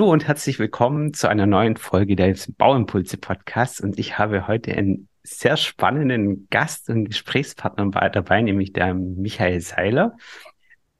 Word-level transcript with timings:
Hallo 0.00 0.12
und 0.12 0.26
herzlich 0.26 0.58
willkommen 0.58 1.12
zu 1.12 1.28
einer 1.28 1.44
neuen 1.44 1.76
Folge 1.76 2.16
des 2.16 2.50
Bauimpulse 2.50 3.18
Podcasts. 3.18 3.82
Und 3.82 3.98
ich 3.98 4.16
habe 4.16 4.48
heute 4.48 4.72
einen 4.74 5.08
sehr 5.22 5.58
spannenden 5.58 6.48
Gast 6.48 6.88
und 6.88 7.04
Gesprächspartner 7.04 7.90
dabei, 8.08 8.40
nämlich 8.40 8.72
der 8.72 8.94
Michael 8.94 9.60
Seiler. 9.60 10.16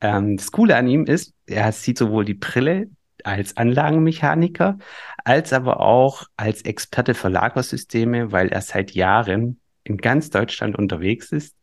Ähm, 0.02 0.36
das 0.36 0.52
Coole 0.52 0.76
an 0.76 0.86
ihm 0.86 1.06
ist, 1.06 1.32
er 1.46 1.72
sieht 1.72 1.96
sowohl 1.96 2.26
die 2.26 2.34
Brille 2.34 2.90
als 3.24 3.56
Anlagenmechaniker 3.56 4.76
als 5.24 5.54
aber 5.54 5.80
auch 5.80 6.24
als 6.36 6.60
Experte 6.60 7.14
für 7.14 7.30
Lagersysteme, 7.30 8.32
weil 8.32 8.50
er 8.50 8.60
seit 8.60 8.90
Jahren 8.90 9.59
in 9.84 9.96
ganz 9.96 10.30
Deutschland 10.30 10.76
unterwegs 10.76 11.32
ist, 11.32 11.56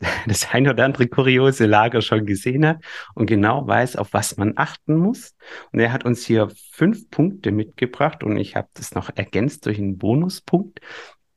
das 0.26 0.48
ein 0.52 0.68
oder 0.68 0.84
andere 0.84 1.06
kuriose 1.08 1.66
Lager 1.66 2.02
schon 2.02 2.26
gesehen 2.26 2.66
hat 2.66 2.78
und 3.14 3.26
genau 3.26 3.66
weiß, 3.66 3.96
auf 3.96 4.12
was 4.12 4.36
man 4.36 4.52
achten 4.56 4.96
muss. 4.96 5.34
Und 5.72 5.80
er 5.80 5.92
hat 5.92 6.04
uns 6.04 6.24
hier 6.24 6.50
fünf 6.72 7.10
Punkte 7.10 7.50
mitgebracht 7.50 8.22
und 8.22 8.36
ich 8.36 8.56
habe 8.56 8.68
das 8.74 8.94
noch 8.94 9.10
ergänzt 9.14 9.66
durch 9.66 9.78
einen 9.78 9.98
Bonuspunkt. 9.98 10.80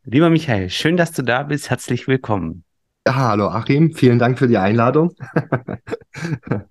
Lieber 0.04 0.30
Michael, 0.30 0.70
schön, 0.70 0.98
dass 0.98 1.12
du 1.14 1.24
da 1.24 1.44
bist. 1.44 1.70
Herzlich 1.70 2.08
willkommen. 2.08 2.64
hallo 3.08 3.48
Achim, 3.48 3.94
vielen 3.94 4.20
Dank 4.20 4.38
für 4.38 4.48
die 4.48 4.58
Einladung. 4.58 5.14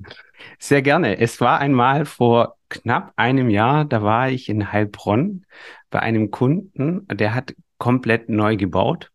Sehr 0.58 0.82
gerne. 0.82 1.18
Es 1.18 1.40
war 1.40 1.58
einmal 1.58 2.04
vor 2.04 2.56
knapp 2.68 3.12
einem 3.16 3.50
Jahr, 3.50 3.84
da 3.84 4.02
war 4.02 4.30
ich 4.30 4.48
in 4.48 4.72
Heilbronn 4.72 5.46
bei 5.90 6.00
einem 6.00 6.30
Kunden, 6.30 7.06
der 7.08 7.34
hat 7.34 7.54
komplett 7.78 8.28
neu 8.28 8.56
gebaut 8.56 9.10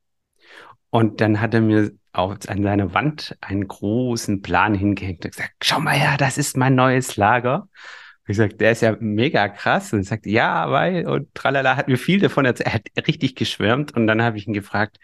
und 0.89 1.21
dann 1.21 1.39
hat 1.39 1.53
er 1.53 1.61
mir 1.61 1.91
auf, 2.11 2.37
an 2.47 2.63
seiner 2.63 2.93
Wand 2.93 3.37
einen 3.41 3.67
großen 3.67 4.41
Plan 4.41 4.73
hingehängt 4.73 5.25
und 5.25 5.31
gesagt, 5.31 5.53
schau 5.63 5.79
mal 5.79 5.95
her, 5.95 6.17
das 6.17 6.37
ist 6.37 6.57
mein 6.57 6.75
neues 6.75 7.15
Lager. 7.17 7.67
Ich 8.27 8.37
sagte, 8.37 8.57
der 8.57 8.71
ist 8.71 8.81
ja 8.81 8.95
mega 8.99 9.47
krass. 9.49 9.91
Und 9.91 10.03
sagt, 10.03 10.25
ja, 10.27 10.69
weil, 10.69 11.07
und 11.07 11.33
tralala, 11.33 11.75
hat 11.75 11.87
mir 11.87 11.97
viel 11.97 12.19
davon 12.19 12.45
erzählt. 12.45 12.67
Er 12.67 12.73
hat 12.73 13.07
richtig 13.07 13.35
geschwärmt. 13.35 13.95
Und 13.95 14.05
dann 14.05 14.21
habe 14.21 14.37
ich 14.37 14.47
ihn 14.47 14.53
gefragt, 14.53 14.99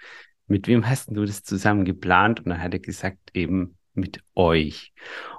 mit 0.48 0.68
wem 0.68 0.88
hast 0.88 1.10
du 1.10 1.26
das 1.26 1.44
zusammen 1.44 1.86
geplant? 1.86 2.42
Und 2.42 2.50
dann 2.50 2.62
hat 2.62 2.74
er 2.74 2.80
gesagt, 2.80 3.32
eben 3.34 3.78
mit 3.96 4.22
euch. 4.36 4.94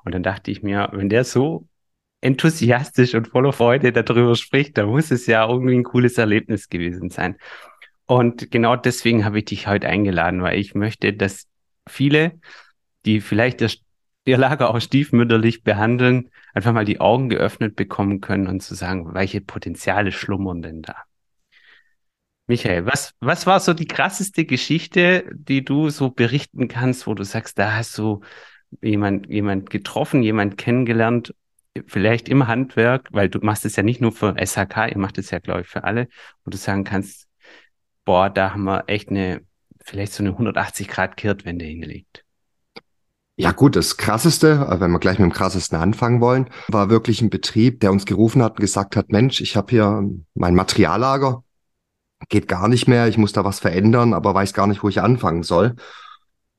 Und 0.04 0.14
dann 0.14 0.24
dachte 0.24 0.50
ich 0.50 0.62
mir, 0.62 0.88
wenn 0.92 1.08
der 1.08 1.22
so 1.22 1.68
enthusiastisch 2.20 3.14
und 3.14 3.28
voller 3.28 3.52
Freude 3.52 3.92
darüber 3.92 4.34
spricht, 4.34 4.76
dann 4.78 4.86
muss 4.86 5.12
es 5.12 5.26
ja 5.26 5.48
irgendwie 5.48 5.76
ein 5.76 5.84
cooles 5.84 6.18
Erlebnis 6.18 6.68
gewesen 6.68 7.10
sein. 7.10 7.36
Und 8.06 8.50
genau 8.50 8.76
deswegen 8.76 9.24
habe 9.24 9.38
ich 9.40 9.46
dich 9.46 9.66
heute 9.66 9.88
eingeladen, 9.88 10.42
weil 10.42 10.58
ich 10.58 10.74
möchte, 10.74 11.12
dass 11.12 11.48
viele, 11.88 12.38
die 13.04 13.20
vielleicht 13.20 13.60
das, 13.60 13.78
ihr 14.24 14.38
Lager 14.38 14.70
auch 14.70 14.80
stiefmütterlich 14.80 15.62
behandeln, 15.62 16.30
einfach 16.54 16.72
mal 16.72 16.84
die 16.84 17.00
Augen 17.00 17.28
geöffnet 17.28 17.76
bekommen 17.76 18.20
können 18.20 18.46
und 18.46 18.60
zu 18.60 18.74
sagen, 18.74 19.14
welche 19.14 19.40
Potenziale 19.40 20.12
schlummern 20.12 20.62
denn 20.62 20.82
da? 20.82 20.94
Michael, 22.48 22.86
was, 22.86 23.12
was 23.18 23.46
war 23.46 23.58
so 23.58 23.74
die 23.74 23.88
krasseste 23.88 24.44
Geschichte, 24.44 25.24
die 25.34 25.64
du 25.64 25.90
so 25.90 26.10
berichten 26.10 26.68
kannst, 26.68 27.08
wo 27.08 27.14
du 27.14 27.24
sagst, 27.24 27.58
da 27.58 27.74
hast 27.74 27.98
du 27.98 28.20
jemand, 28.80 29.28
jemand 29.28 29.70
getroffen, 29.70 30.22
jemand 30.22 30.56
kennengelernt, 30.56 31.34
vielleicht 31.86 32.28
im 32.28 32.46
Handwerk, 32.46 33.08
weil 33.10 33.28
du 33.28 33.40
machst 33.40 33.64
es 33.64 33.74
ja 33.74 33.82
nicht 33.82 34.00
nur 34.00 34.12
für 34.12 34.36
SHK, 34.38 34.88
ihr 34.88 34.98
macht 34.98 35.18
es 35.18 35.30
ja, 35.30 35.40
glaube 35.40 35.62
ich, 35.62 35.66
für 35.66 35.82
alle, 35.84 36.08
wo 36.44 36.50
du 36.50 36.56
sagen 36.56 36.84
kannst, 36.84 37.25
boah, 38.06 38.30
da 38.30 38.52
haben 38.52 38.64
wir 38.64 38.84
echt 38.86 39.10
eine, 39.10 39.42
vielleicht 39.84 40.14
so 40.14 40.22
eine 40.22 40.32
180-Grad-Kehrtwende 40.32 41.66
hingelegt. 41.66 42.24
Ja 43.38 43.52
gut, 43.52 43.76
das 43.76 43.98
Krasseste, 43.98 44.66
wenn 44.80 44.90
wir 44.90 44.98
gleich 44.98 45.18
mit 45.18 45.30
dem 45.30 45.34
Krassesten 45.34 45.78
anfangen 45.78 46.22
wollen, 46.22 46.48
war 46.68 46.88
wirklich 46.88 47.20
ein 47.20 47.28
Betrieb, 47.28 47.80
der 47.80 47.92
uns 47.92 48.06
gerufen 48.06 48.42
hat 48.42 48.52
und 48.52 48.60
gesagt 48.60 48.96
hat, 48.96 49.10
Mensch, 49.10 49.42
ich 49.42 49.58
habe 49.58 49.68
hier 49.68 50.08
mein 50.32 50.54
Materiallager, 50.54 51.44
geht 52.30 52.48
gar 52.48 52.66
nicht 52.68 52.88
mehr, 52.88 53.08
ich 53.08 53.18
muss 53.18 53.32
da 53.32 53.44
was 53.44 53.60
verändern, 53.60 54.14
aber 54.14 54.32
weiß 54.32 54.54
gar 54.54 54.66
nicht, 54.66 54.82
wo 54.82 54.88
ich 54.88 55.02
anfangen 55.02 55.42
soll. 55.42 55.76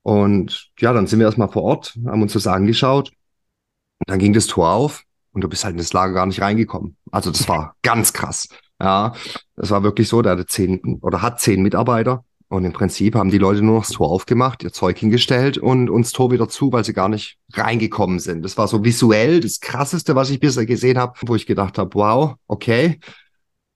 Und 0.03 0.69
ja, 0.77 0.93
dann 0.93 1.07
sind 1.07 1.17
wir 1.17 1.25
erstmal 1.25 1.49
vor 1.49 1.63
Ort, 1.63 1.97
haben 2.05 2.21
uns 2.21 2.33
das 2.33 2.45
angeschaut 2.45 3.09
und 3.09 4.09
dann 4.09 4.19
ging 4.19 4.33
das 4.33 4.45
Tor 4.45 4.71
auf 4.71 5.03
und 5.31 5.41
du 5.41 5.49
bist 5.49 5.63
halt 5.63 5.73
in 5.73 5.79
das 5.79 5.93
Lager 5.93 6.13
gar 6.13 6.27
nicht 6.27 6.41
reingekommen. 6.41 6.95
Also 7.11 7.31
das 7.31 7.49
war 7.49 7.75
ganz 7.81 8.13
krass. 8.13 8.49
Ja, 8.79 9.13
das 9.57 9.71
war 9.71 9.83
wirklich 9.83 10.07
so, 10.07 10.21
der 10.21 10.33
hatte 10.33 10.45
zehn 10.45 10.99
oder 11.01 11.21
hat 11.21 11.41
zehn 11.41 11.61
Mitarbeiter 11.61 12.23
und 12.47 12.63
im 12.63 12.71
Prinzip 12.71 13.15
haben 13.15 13.31
die 13.31 13.39
Leute 13.39 13.61
nur 13.61 13.79
noch 13.79 13.85
das 13.85 13.95
Tor 13.95 14.09
aufgemacht, 14.09 14.63
ihr 14.63 14.71
Zeug 14.71 14.97
hingestellt 14.97 15.57
und 15.57 15.89
uns 15.89 16.13
Tor 16.13 16.31
wieder 16.31 16.47
zu, 16.47 16.71
weil 16.71 16.85
sie 16.85 16.93
gar 16.93 17.09
nicht 17.09 17.37
reingekommen 17.51 18.19
sind. 18.19 18.43
Das 18.43 18.57
war 18.57 18.67
so 18.69 18.85
visuell 18.85 19.41
das 19.41 19.59
krasseste, 19.59 20.15
was 20.15 20.29
ich 20.29 20.39
bisher 20.39 20.65
gesehen 20.65 20.97
habe, 20.97 21.13
wo 21.25 21.35
ich 21.35 21.45
gedacht 21.45 21.77
habe, 21.77 21.89
wow, 21.95 22.35
okay, 22.47 22.99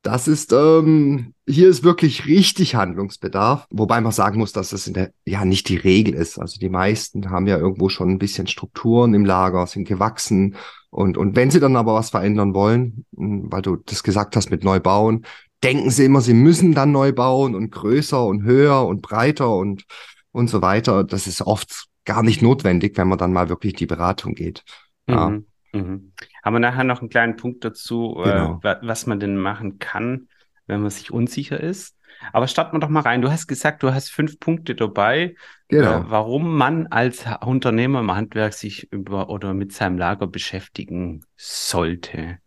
das 0.03 0.27
ist, 0.27 0.53
ähm, 0.53 1.33
hier 1.47 1.67
ist 1.67 1.83
wirklich 1.83 2.25
richtig 2.25 2.75
Handlungsbedarf. 2.75 3.67
Wobei 3.69 4.01
man 4.01 4.11
sagen 4.11 4.39
muss, 4.39 4.51
dass 4.51 4.69
das 4.69 4.87
in 4.87 4.93
der, 4.93 5.11
ja 5.25 5.45
nicht 5.45 5.67
die 5.67 5.77
Regel 5.77 6.13
ist. 6.13 6.39
Also 6.39 6.57
die 6.59 6.69
meisten 6.69 7.29
haben 7.29 7.47
ja 7.47 7.57
irgendwo 7.57 7.89
schon 7.89 8.09
ein 8.09 8.19
bisschen 8.19 8.47
Strukturen 8.47 9.13
im 9.13 9.25
Lager, 9.25 9.67
sind 9.67 9.87
gewachsen 9.87 10.55
und, 10.91 11.17
und 11.17 11.35
wenn 11.35 11.49
sie 11.49 11.61
dann 11.61 11.77
aber 11.77 11.93
was 11.93 12.09
verändern 12.09 12.53
wollen, 12.53 13.05
weil 13.11 13.61
du 13.61 13.77
das 13.77 14.03
gesagt 14.03 14.35
hast 14.35 14.51
mit 14.51 14.63
Neubauen, 14.63 15.25
denken 15.63 15.89
sie 15.91 16.05
immer, 16.05 16.21
sie 16.21 16.33
müssen 16.33 16.73
dann 16.73 16.91
neu 16.91 17.11
bauen 17.11 17.55
und 17.55 17.71
größer 17.71 18.25
und 18.25 18.43
höher 18.43 18.85
und 18.85 19.01
breiter 19.01 19.55
und, 19.55 19.85
und 20.31 20.49
so 20.49 20.61
weiter. 20.61 21.03
Das 21.03 21.27
ist 21.27 21.41
oft 21.41 21.87
gar 22.05 22.23
nicht 22.23 22.41
notwendig, 22.41 22.97
wenn 22.97 23.07
man 23.07 23.17
dann 23.17 23.33
mal 23.33 23.49
wirklich 23.49 23.73
die 23.73 23.85
Beratung 23.85 24.33
geht. 24.33 24.63
Ja. 25.07 25.29
Mhm. 25.29 25.45
Mhm. 25.73 26.13
Haben 26.43 26.55
wir 26.55 26.59
nachher 26.59 26.83
noch 26.83 26.99
einen 26.99 27.09
kleinen 27.09 27.37
Punkt 27.37 27.63
dazu, 27.63 28.17
äh, 28.19 28.29
genau. 28.29 28.59
äh, 28.63 28.75
was 28.81 29.05
man 29.07 29.19
denn 29.19 29.37
machen 29.37 29.79
kann, 29.79 30.27
wenn 30.67 30.81
man 30.81 30.89
sich 30.89 31.11
unsicher 31.11 31.59
ist. 31.59 31.95
Aber 32.33 32.47
starten 32.47 32.75
wir 32.75 32.79
doch 32.79 32.89
mal 32.89 33.01
rein. 33.01 33.21
Du 33.21 33.31
hast 33.31 33.47
gesagt, 33.47 33.81
du 33.83 33.93
hast 33.93 34.09
fünf 34.09 34.39
Punkte 34.39 34.75
dabei, 34.75 35.35
genau. 35.69 35.99
äh, 35.99 36.03
warum 36.09 36.55
man 36.57 36.87
als 36.87 37.25
Unternehmer 37.45 38.01
im 38.01 38.11
Handwerk 38.11 38.53
sich 38.53 38.91
über 38.91 39.29
oder 39.29 39.53
mit 39.53 39.71
seinem 39.71 39.97
Lager 39.97 40.27
beschäftigen 40.27 41.23
sollte. 41.37 42.39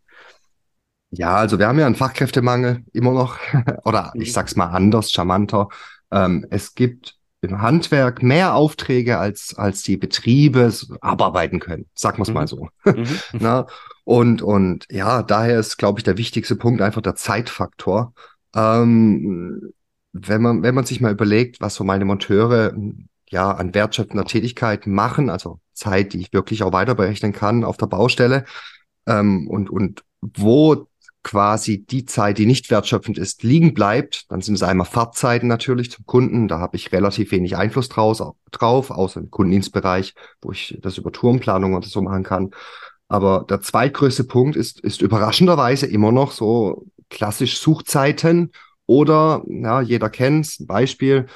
Ja, 1.16 1.36
also 1.36 1.58
wir 1.58 1.69
haben 1.69 1.78
ja 1.78 1.86
einen 1.86 1.94
Fachkräftemangel 1.94 2.84
immer 2.92 3.12
noch, 3.12 3.38
oder 3.84 4.12
ich 4.14 4.28
mhm. 4.28 4.32
sag's 4.32 4.56
mal 4.56 4.66
anders, 4.66 5.12
charmanter. 5.12 5.69
Ähm, 6.10 6.47
es 6.50 6.75
gibt 6.75 7.16
im 7.41 7.60
Handwerk 7.60 8.22
mehr 8.22 8.54
Aufträge, 8.54 9.19
als, 9.19 9.54
als 9.56 9.82
die 9.82 9.97
Betriebe 9.97 10.72
abarbeiten 11.00 11.60
können. 11.60 11.86
Sagen 11.94 12.19
wir 12.19 12.22
es 12.22 12.28
mhm. 12.28 12.34
mal 12.34 12.48
so. 12.48 12.69
Mhm. 12.84 13.06
Na, 13.32 13.66
und, 14.04 14.42
und 14.42 14.86
ja, 14.91 15.22
daher 15.22 15.60
ist, 15.60 15.76
glaube 15.76 16.00
ich, 16.00 16.04
der 16.04 16.19
wichtigste 16.19 16.56
Punkt 16.56 16.80
einfach 16.82 17.03
der 17.03 17.14
Zeitfaktor. 17.14 18.12
Ähm, 18.54 19.72
wenn 20.12 20.42
man, 20.42 20.62
wenn 20.62 20.74
man 20.74 20.84
sich 20.84 21.00
mal 21.00 21.12
überlegt, 21.12 21.60
was 21.60 21.74
so 21.74 21.84
meine 21.84 22.04
Monteure 22.04 22.74
ja 23.28 23.50
an 23.50 23.74
wertschöpfender 23.74 24.24
Tätigkeit 24.24 24.86
machen, 24.86 25.30
also 25.30 25.60
Zeit, 25.72 26.12
die 26.12 26.20
ich 26.20 26.32
wirklich 26.32 26.62
auch 26.62 26.72
weiter 26.72 26.94
berechnen 26.94 27.32
kann 27.32 27.64
auf 27.64 27.76
der 27.76 27.86
Baustelle, 27.86 28.44
ähm, 29.06 29.48
und, 29.48 29.70
und 29.70 30.03
wo 30.20 30.86
quasi 31.24 31.84
die 31.84 32.04
Zeit, 32.04 32.38
die 32.38 32.46
nicht 32.46 32.70
wertschöpfend 32.70 33.18
ist, 33.18 33.42
liegen 33.42 33.74
bleibt, 33.74 34.30
dann 34.30 34.42
sind 34.42 34.54
es 34.54 34.62
einmal 34.62 34.86
Fahrtzeiten 34.86 35.48
natürlich 35.48 35.90
zum 35.90 36.06
Kunden. 36.06 36.46
Da 36.46 36.60
habe 36.60 36.76
ich 36.76 36.92
relativ 36.92 37.32
wenig 37.32 37.56
Einfluss 37.56 37.88
draus, 37.88 38.22
drauf, 38.52 38.90
außer 38.92 39.20
im 39.20 39.30
Kundendienstbereich, 39.30 40.14
wo 40.42 40.52
ich 40.52 40.78
das 40.80 40.98
über 40.98 41.10
Tourenplanung 41.10 41.74
oder 41.74 41.88
so 41.88 42.02
machen 42.02 42.22
kann. 42.22 42.50
Aber 43.08 43.44
der 43.48 43.60
zweitgrößte 43.60 44.24
Punkt 44.24 44.54
ist, 44.54 44.80
ist 44.80 45.02
überraschenderweise 45.02 45.86
immer 45.86 46.12
noch 46.12 46.30
so 46.30 46.86
klassisch 47.10 47.59
Suchzeiten 47.59 48.53
oder, 48.86 49.42
ja, 49.48 49.80
jeder 49.80 50.10
kennt's, 50.10 50.60
ein 50.60 50.66
Beispiel. 50.66 51.27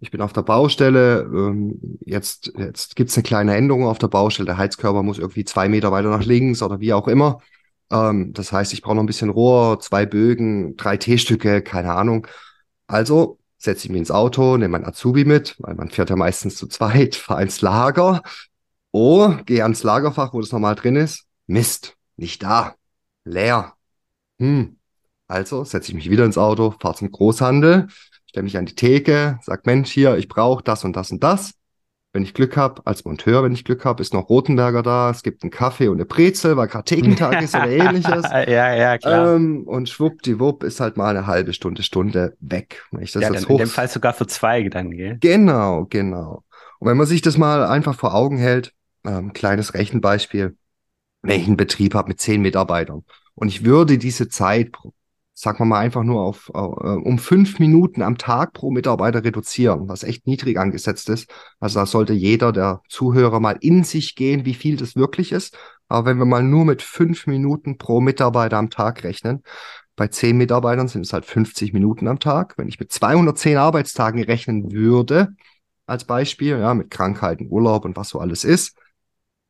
Ich 0.00 0.12
bin 0.12 0.20
auf 0.20 0.32
der 0.32 0.42
Baustelle, 0.42 1.22
ähm, 1.22 1.98
jetzt, 2.04 2.52
jetzt 2.56 2.94
gibt's 2.94 3.16
eine 3.16 3.24
kleine 3.24 3.56
Änderung 3.56 3.84
auf 3.86 3.98
der 3.98 4.06
Baustelle, 4.06 4.46
der 4.46 4.58
Heizkörper 4.58 5.02
muss 5.02 5.18
irgendwie 5.18 5.44
zwei 5.44 5.68
Meter 5.68 5.90
weiter 5.90 6.08
nach 6.08 6.24
links 6.24 6.62
oder 6.62 6.78
wie 6.78 6.92
auch 6.92 7.08
immer. 7.08 7.40
Ähm, 7.90 8.32
das 8.32 8.52
heißt, 8.52 8.72
ich 8.72 8.82
brauche 8.82 8.94
noch 8.96 9.02
ein 9.02 9.06
bisschen 9.06 9.30
Rohr, 9.30 9.80
zwei 9.80 10.06
Bögen, 10.06 10.76
drei 10.76 10.96
T-Stücke, 10.96 11.62
keine 11.62 11.94
Ahnung. 11.94 12.26
Also 12.86 13.38
setze 13.58 13.86
ich 13.86 13.90
mich 13.90 14.00
ins 14.00 14.10
Auto, 14.10 14.56
nehme 14.56 14.72
mein 14.72 14.86
Azubi 14.86 15.24
mit, 15.24 15.56
weil 15.58 15.74
man 15.74 15.90
fährt 15.90 16.10
ja 16.10 16.16
meistens 16.16 16.56
zu 16.56 16.66
zweit, 16.68 17.14
fahre 17.16 17.42
ins 17.42 17.60
Lager. 17.60 18.22
Oh, 18.92 19.34
gehe 19.46 19.62
ans 19.62 19.82
Lagerfach, 19.82 20.32
wo 20.32 20.40
das 20.40 20.52
normal 20.52 20.74
drin 20.74 20.96
ist. 20.96 21.26
Mist, 21.46 21.96
nicht 22.16 22.42
da. 22.42 22.74
Leer. 23.24 23.74
Hm. 24.38 24.78
Also 25.28 25.64
setze 25.64 25.90
ich 25.90 25.94
mich 25.94 26.10
wieder 26.10 26.24
ins 26.24 26.38
Auto, 26.38 26.74
fahre 26.80 26.96
zum 26.96 27.10
Großhandel, 27.10 27.88
stelle 28.26 28.44
mich 28.44 28.56
an 28.56 28.66
die 28.66 28.74
Theke, 28.74 29.38
sag 29.42 29.66
Mensch, 29.66 29.90
hier, 29.90 30.16
ich 30.16 30.28
brauche 30.28 30.62
das 30.64 30.84
und 30.84 30.96
das 30.96 31.10
und 31.10 31.22
das 31.22 31.57
wenn 32.12 32.22
ich 32.22 32.32
Glück 32.32 32.56
habe, 32.56 32.82
als 32.86 33.04
Monteur, 33.04 33.42
wenn 33.42 33.52
ich 33.52 33.64
Glück 33.64 33.84
habe, 33.84 34.02
ist 34.02 34.14
noch 34.14 34.28
Rotenberger 34.28 34.82
da, 34.82 35.10
es 35.10 35.22
gibt 35.22 35.42
einen 35.42 35.50
Kaffee 35.50 35.88
und 35.88 35.98
eine 35.98 36.06
Brezel, 36.06 36.56
weil 36.56 36.66
gerade 36.66 36.84
Thekentag 36.84 37.42
ist 37.42 37.54
oder 37.54 37.68
ähnliches. 37.68 38.24
ja, 38.24 38.74
ja, 38.74 38.98
klar. 38.98 39.34
Ähm, 39.36 39.64
und 39.66 39.88
schwuppdiwupp 39.88 40.64
ist 40.64 40.80
halt 40.80 40.96
mal 40.96 41.16
eine 41.16 41.26
halbe 41.26 41.52
Stunde, 41.52 41.82
Stunde 41.82 42.36
weg. 42.40 42.82
Wenn 42.90 43.02
ich 43.02 43.12
das 43.12 43.22
ja, 43.22 43.30
dann 43.30 43.44
in 43.44 43.56
dem 43.58 43.68
Fall 43.68 43.88
sogar 43.88 44.14
für 44.14 44.26
zwei 44.26 44.62
dann, 44.68 44.90
gell? 44.90 45.18
Genau, 45.20 45.86
genau. 45.90 46.44
Und 46.78 46.88
wenn 46.88 46.96
man 46.96 47.06
sich 47.06 47.20
das 47.20 47.36
mal 47.36 47.66
einfach 47.66 47.94
vor 47.94 48.14
Augen 48.14 48.38
hält, 48.38 48.72
ähm, 49.04 49.32
kleines 49.32 49.74
Rechenbeispiel, 49.74 50.56
wenn 51.22 51.40
ich 51.40 51.46
einen 51.46 51.56
Betrieb 51.56 51.94
habe 51.94 52.08
mit 52.08 52.20
zehn 52.20 52.40
Mitarbeitern 52.40 53.04
und 53.34 53.48
ich 53.48 53.64
würde 53.64 53.98
diese 53.98 54.28
Zeit, 54.28 54.72
sagen 55.40 55.60
wir 55.60 55.66
mal 55.66 55.78
einfach 55.78 56.02
nur 56.02 56.20
auf, 56.20 56.50
uh, 56.52 56.98
um 57.04 57.16
fünf 57.18 57.60
Minuten 57.60 58.02
am 58.02 58.18
Tag 58.18 58.52
pro 58.54 58.72
Mitarbeiter 58.72 59.22
reduzieren, 59.22 59.88
was 59.88 60.02
echt 60.02 60.26
niedrig 60.26 60.58
angesetzt 60.58 61.08
ist. 61.08 61.30
Also 61.60 61.78
da 61.78 61.86
sollte 61.86 62.12
jeder 62.12 62.50
der 62.50 62.82
Zuhörer 62.88 63.38
mal 63.38 63.56
in 63.60 63.84
sich 63.84 64.16
gehen, 64.16 64.44
wie 64.44 64.54
viel 64.54 64.76
das 64.76 64.96
wirklich 64.96 65.30
ist. 65.30 65.56
Aber 65.86 66.06
wenn 66.06 66.18
wir 66.18 66.24
mal 66.24 66.42
nur 66.42 66.64
mit 66.64 66.82
fünf 66.82 67.28
Minuten 67.28 67.78
pro 67.78 68.00
Mitarbeiter 68.00 68.56
am 68.56 68.68
Tag 68.68 69.04
rechnen, 69.04 69.44
bei 69.94 70.08
zehn 70.08 70.36
Mitarbeitern 70.36 70.88
sind 70.88 71.06
es 71.06 71.12
halt 71.12 71.24
50 71.24 71.72
Minuten 71.72 72.08
am 72.08 72.18
Tag. 72.18 72.58
Wenn 72.58 72.66
ich 72.66 72.80
mit 72.80 72.90
210 72.90 73.58
Arbeitstagen 73.58 74.20
rechnen 74.24 74.72
würde, 74.72 75.28
als 75.86 76.04
Beispiel, 76.04 76.58
ja, 76.58 76.74
mit 76.74 76.90
Krankheiten, 76.90 77.46
Urlaub 77.48 77.84
und 77.84 77.96
was 77.96 78.08
so 78.08 78.18
alles 78.18 78.42
ist, 78.42 78.76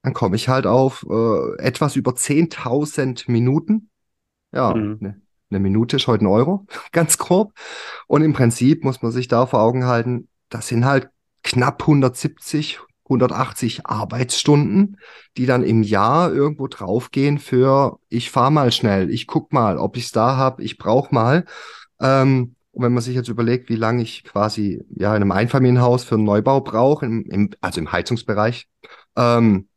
dann 0.03 0.13
komme 0.13 0.37
ich 0.37 0.51
halt 0.51 0.67
auf 0.67 1.07
äh, 1.09 1.63
etwas 1.63 1.97
über 1.97 2.13
10.000 2.13 3.31
Minuten. 3.31 3.89
Ja, 4.53 4.75
mhm. 4.75 4.99
ne, 5.01 5.21
eine 5.51 5.61
Minute 5.61 5.97
ist 5.97 6.07
heute 6.07 6.25
ein 6.25 6.29
Euro, 6.29 6.67
ganz 6.93 7.19
grob. 7.19 7.53
Und 8.07 8.23
im 8.23 8.33
Prinzip 8.33 8.85
muss 8.85 9.03
man 9.03 9.13
sich 9.13 9.29
da 9.29 9.47
vor 9.47 9.61
Augen 9.61 9.87
halten, 9.87 10.29
das 10.49 10.69
sind 10.69 10.85
halt 10.85 11.09
knapp 11.43 11.83
170, 11.83 12.81
180 13.05 13.87
Arbeitsstunden, 13.87 14.99
die 15.37 15.47
dann 15.47 15.63
im 15.63 15.83
Jahr 15.83 16.33
irgendwo 16.33 16.67
draufgehen 16.67 17.39
für, 17.39 17.99
ich 18.09 18.31
fahre 18.31 18.53
mal 18.53 18.71
schnell, 18.73 19.11
ich 19.11 19.27
guck 19.27 19.53
mal, 19.53 19.79
ob 19.79 19.97
ich 19.97 20.07
es 20.07 20.13
da 20.13 20.37
habe, 20.37 20.63
ich 20.63 20.79
brauche 20.79 21.15
mal. 21.15 21.45
Ähm, 22.01 22.55
und 22.73 22.85
wenn 22.85 22.93
man 22.93 23.03
sich 23.03 23.15
jetzt 23.15 23.29
überlegt, 23.29 23.71
wie 23.71 23.77
lange 23.77 24.03
ich 24.03 24.25
quasi 24.25 24.85
ja 24.91 25.17
in 25.17 25.23
einem 25.23 25.33
Einfamilienhaus 25.33 26.05
für 26.05 26.15
einen 26.15 26.25
Neubau 26.25 26.61
brauche, 26.61 27.07
im, 27.07 27.25
im, 27.25 27.51
also 27.61 27.81
im 27.81 27.91
Heizungsbereich, 27.91 28.69
ähm, 29.17 29.69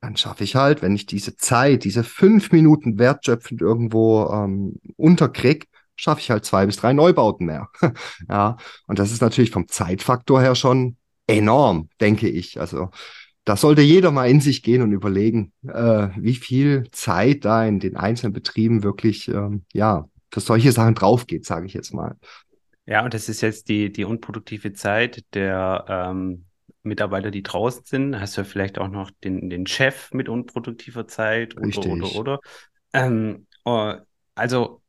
dann 0.00 0.16
schaffe 0.16 0.44
ich 0.44 0.54
halt, 0.54 0.82
wenn 0.82 0.94
ich 0.94 1.06
diese 1.06 1.36
Zeit, 1.36 1.84
diese 1.84 2.04
fünf 2.04 2.52
Minuten 2.52 2.98
wertschöpfend 2.98 3.60
irgendwo 3.60 4.28
ähm, 4.32 4.76
unterkrieg, 4.96 5.66
schaffe 5.96 6.20
ich 6.20 6.30
halt 6.30 6.44
zwei 6.44 6.66
bis 6.66 6.76
drei 6.76 6.92
Neubauten 6.92 7.46
mehr. 7.46 7.68
ja, 8.28 8.56
und 8.86 8.98
das 8.98 9.10
ist 9.10 9.20
natürlich 9.20 9.50
vom 9.50 9.68
Zeitfaktor 9.68 10.40
her 10.40 10.54
schon 10.54 10.96
enorm, 11.26 11.88
denke 12.00 12.28
ich. 12.28 12.60
Also 12.60 12.90
da 13.44 13.56
sollte 13.56 13.82
jeder 13.82 14.10
mal 14.10 14.28
in 14.30 14.40
sich 14.40 14.62
gehen 14.62 14.82
und 14.82 14.92
überlegen, 14.92 15.52
äh, 15.66 16.08
wie 16.16 16.34
viel 16.34 16.88
Zeit 16.92 17.44
da 17.44 17.64
in 17.64 17.80
den 17.80 17.96
einzelnen 17.96 18.32
Betrieben 18.32 18.82
wirklich 18.82 19.28
ähm, 19.28 19.64
ja 19.72 20.08
für 20.30 20.40
solche 20.40 20.72
Sachen 20.72 20.94
draufgeht, 20.94 21.46
sage 21.46 21.66
ich 21.66 21.74
jetzt 21.74 21.92
mal. 21.92 22.16
Ja, 22.86 23.04
und 23.04 23.14
das 23.14 23.28
ist 23.28 23.40
jetzt 23.40 23.68
die, 23.68 23.90
die 23.90 24.04
unproduktive 24.04 24.72
Zeit 24.72 25.24
der 25.34 25.84
ähm, 25.88 26.44
Mitarbeiter, 26.82 27.30
die 27.30 27.42
draußen 27.42 27.84
sind. 27.84 28.20
Hast 28.20 28.36
du 28.38 28.44
vielleicht 28.44 28.78
auch 28.78 28.88
noch 28.88 29.10
den, 29.22 29.50
den 29.50 29.66
Chef 29.66 30.12
mit 30.12 30.28
unproduktiver 30.28 31.06
Zeit 31.06 31.56
oder, 31.56 31.66
Richtig. 31.66 31.92
oder, 31.92 32.14
oder. 32.14 32.40
Ähm, 32.92 33.46
oh, 33.64 33.94
also 34.34 34.82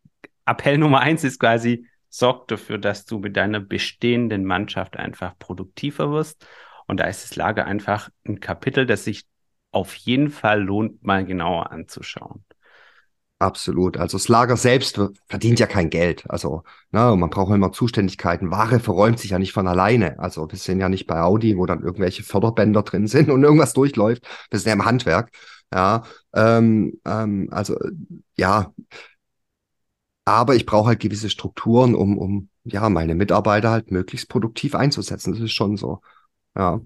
Appell 0.46 0.78
Nummer 0.78 1.00
eins 1.00 1.24
ist 1.24 1.40
quasi, 1.40 1.88
sorg 2.10 2.48
dafür, 2.48 2.78
dass 2.78 3.06
du 3.06 3.20
mit 3.20 3.38
deiner 3.38 3.60
bestehenden 3.60 4.46
Mannschaft 4.46 4.98
einfach 4.98 5.38
produktiver 5.38 6.12
wirst. 6.12 6.48
Und 6.88 7.00
da 7.00 7.06
ist 7.06 7.24
das 7.24 7.36
Lager 7.36 7.66
einfach 7.66 8.10
ein 8.28 8.40
Kapitel, 8.40 8.86
das 8.86 9.04
sich 9.04 9.26
auf 9.72 9.94
jeden 9.96 10.30
Fall 10.30 10.62
lohnt, 10.62 11.04
mal 11.04 11.24
genauer 11.26 11.72
anzuschauen. 11.72 12.44
Absolut. 13.42 13.96
Also 13.96 14.18
das 14.18 14.28
Lager 14.28 14.58
selbst 14.58 15.00
verdient 15.28 15.60
ja 15.60 15.66
kein 15.66 15.90
Geld. 15.90 16.30
Also 16.30 16.64
ne, 16.92 17.16
man 17.16 17.30
braucht 17.30 17.54
immer 17.54 17.72
Zuständigkeiten. 17.72 18.52
Ware 18.52 18.82
verräumt 18.82 19.18
sich 19.20 19.32
ja 19.32 19.40
nicht 19.40 19.54
von 19.54 19.66
alleine. 19.66 20.20
Also 20.20 20.52
wir 20.52 20.58
sind 20.58 20.82
ja 20.82 20.90
nicht 20.90 21.08
bei 21.08 21.22
Audi, 21.22 21.58
wo 21.58 21.66
dann 21.66 21.82
irgendwelche 21.82 22.24
Förderbänder 22.24 22.84
drin 22.84 23.08
sind 23.08 23.30
und 23.30 23.42
irgendwas 23.44 23.74
durchläuft. 23.74 24.28
Wir 24.50 24.60
sind 24.60 24.68
ja 24.68 24.74
im 24.74 24.86
Handwerk. 24.86 25.32
Ja, 25.74 26.04
ähm, 26.34 27.00
ähm, 27.06 27.48
also 27.52 27.78
ja, 28.36 28.74
aber 30.26 30.56
ich 30.56 30.66
brauche 30.66 30.88
halt 30.90 31.00
gewisse 31.00 31.30
Strukturen, 31.30 31.96
um, 31.96 32.18
um 32.18 32.50
ja 32.64 32.90
meine 32.90 33.16
Mitarbeiter 33.16 33.72
halt 33.72 33.92
möglichst 33.92 34.30
produktiv 34.30 34.76
einzusetzen. 34.76 35.34
Das 35.34 35.42
ist 35.42 35.54
schon 35.54 35.78
so. 35.78 36.02
Ja, 36.56 36.82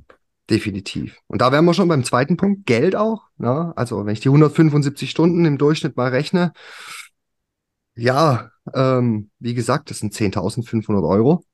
definitiv. 0.50 1.18
Und 1.28 1.42
da 1.42 1.52
wären 1.52 1.66
wir 1.66 1.74
schon 1.74 1.88
beim 1.88 2.04
zweiten 2.04 2.38
Punkt, 2.38 2.66
Geld 2.66 2.96
auch. 2.96 3.24
Ne? 3.38 3.74
Also 3.76 4.06
wenn 4.06 4.14
ich 4.14 4.20
die 4.20 4.30
175 4.30 5.10
Stunden 5.10 5.46
im 5.46 5.58
Durchschnitt 5.58 5.98
mal 5.98 6.10
rechne, 6.10 6.54
ja, 7.96 8.52
ähm, 8.74 9.30
wie 9.40 9.54
gesagt, 9.54 9.90
das 9.90 10.00
sind 10.00 10.14
10.500 10.14 11.08
Euro. 11.08 11.46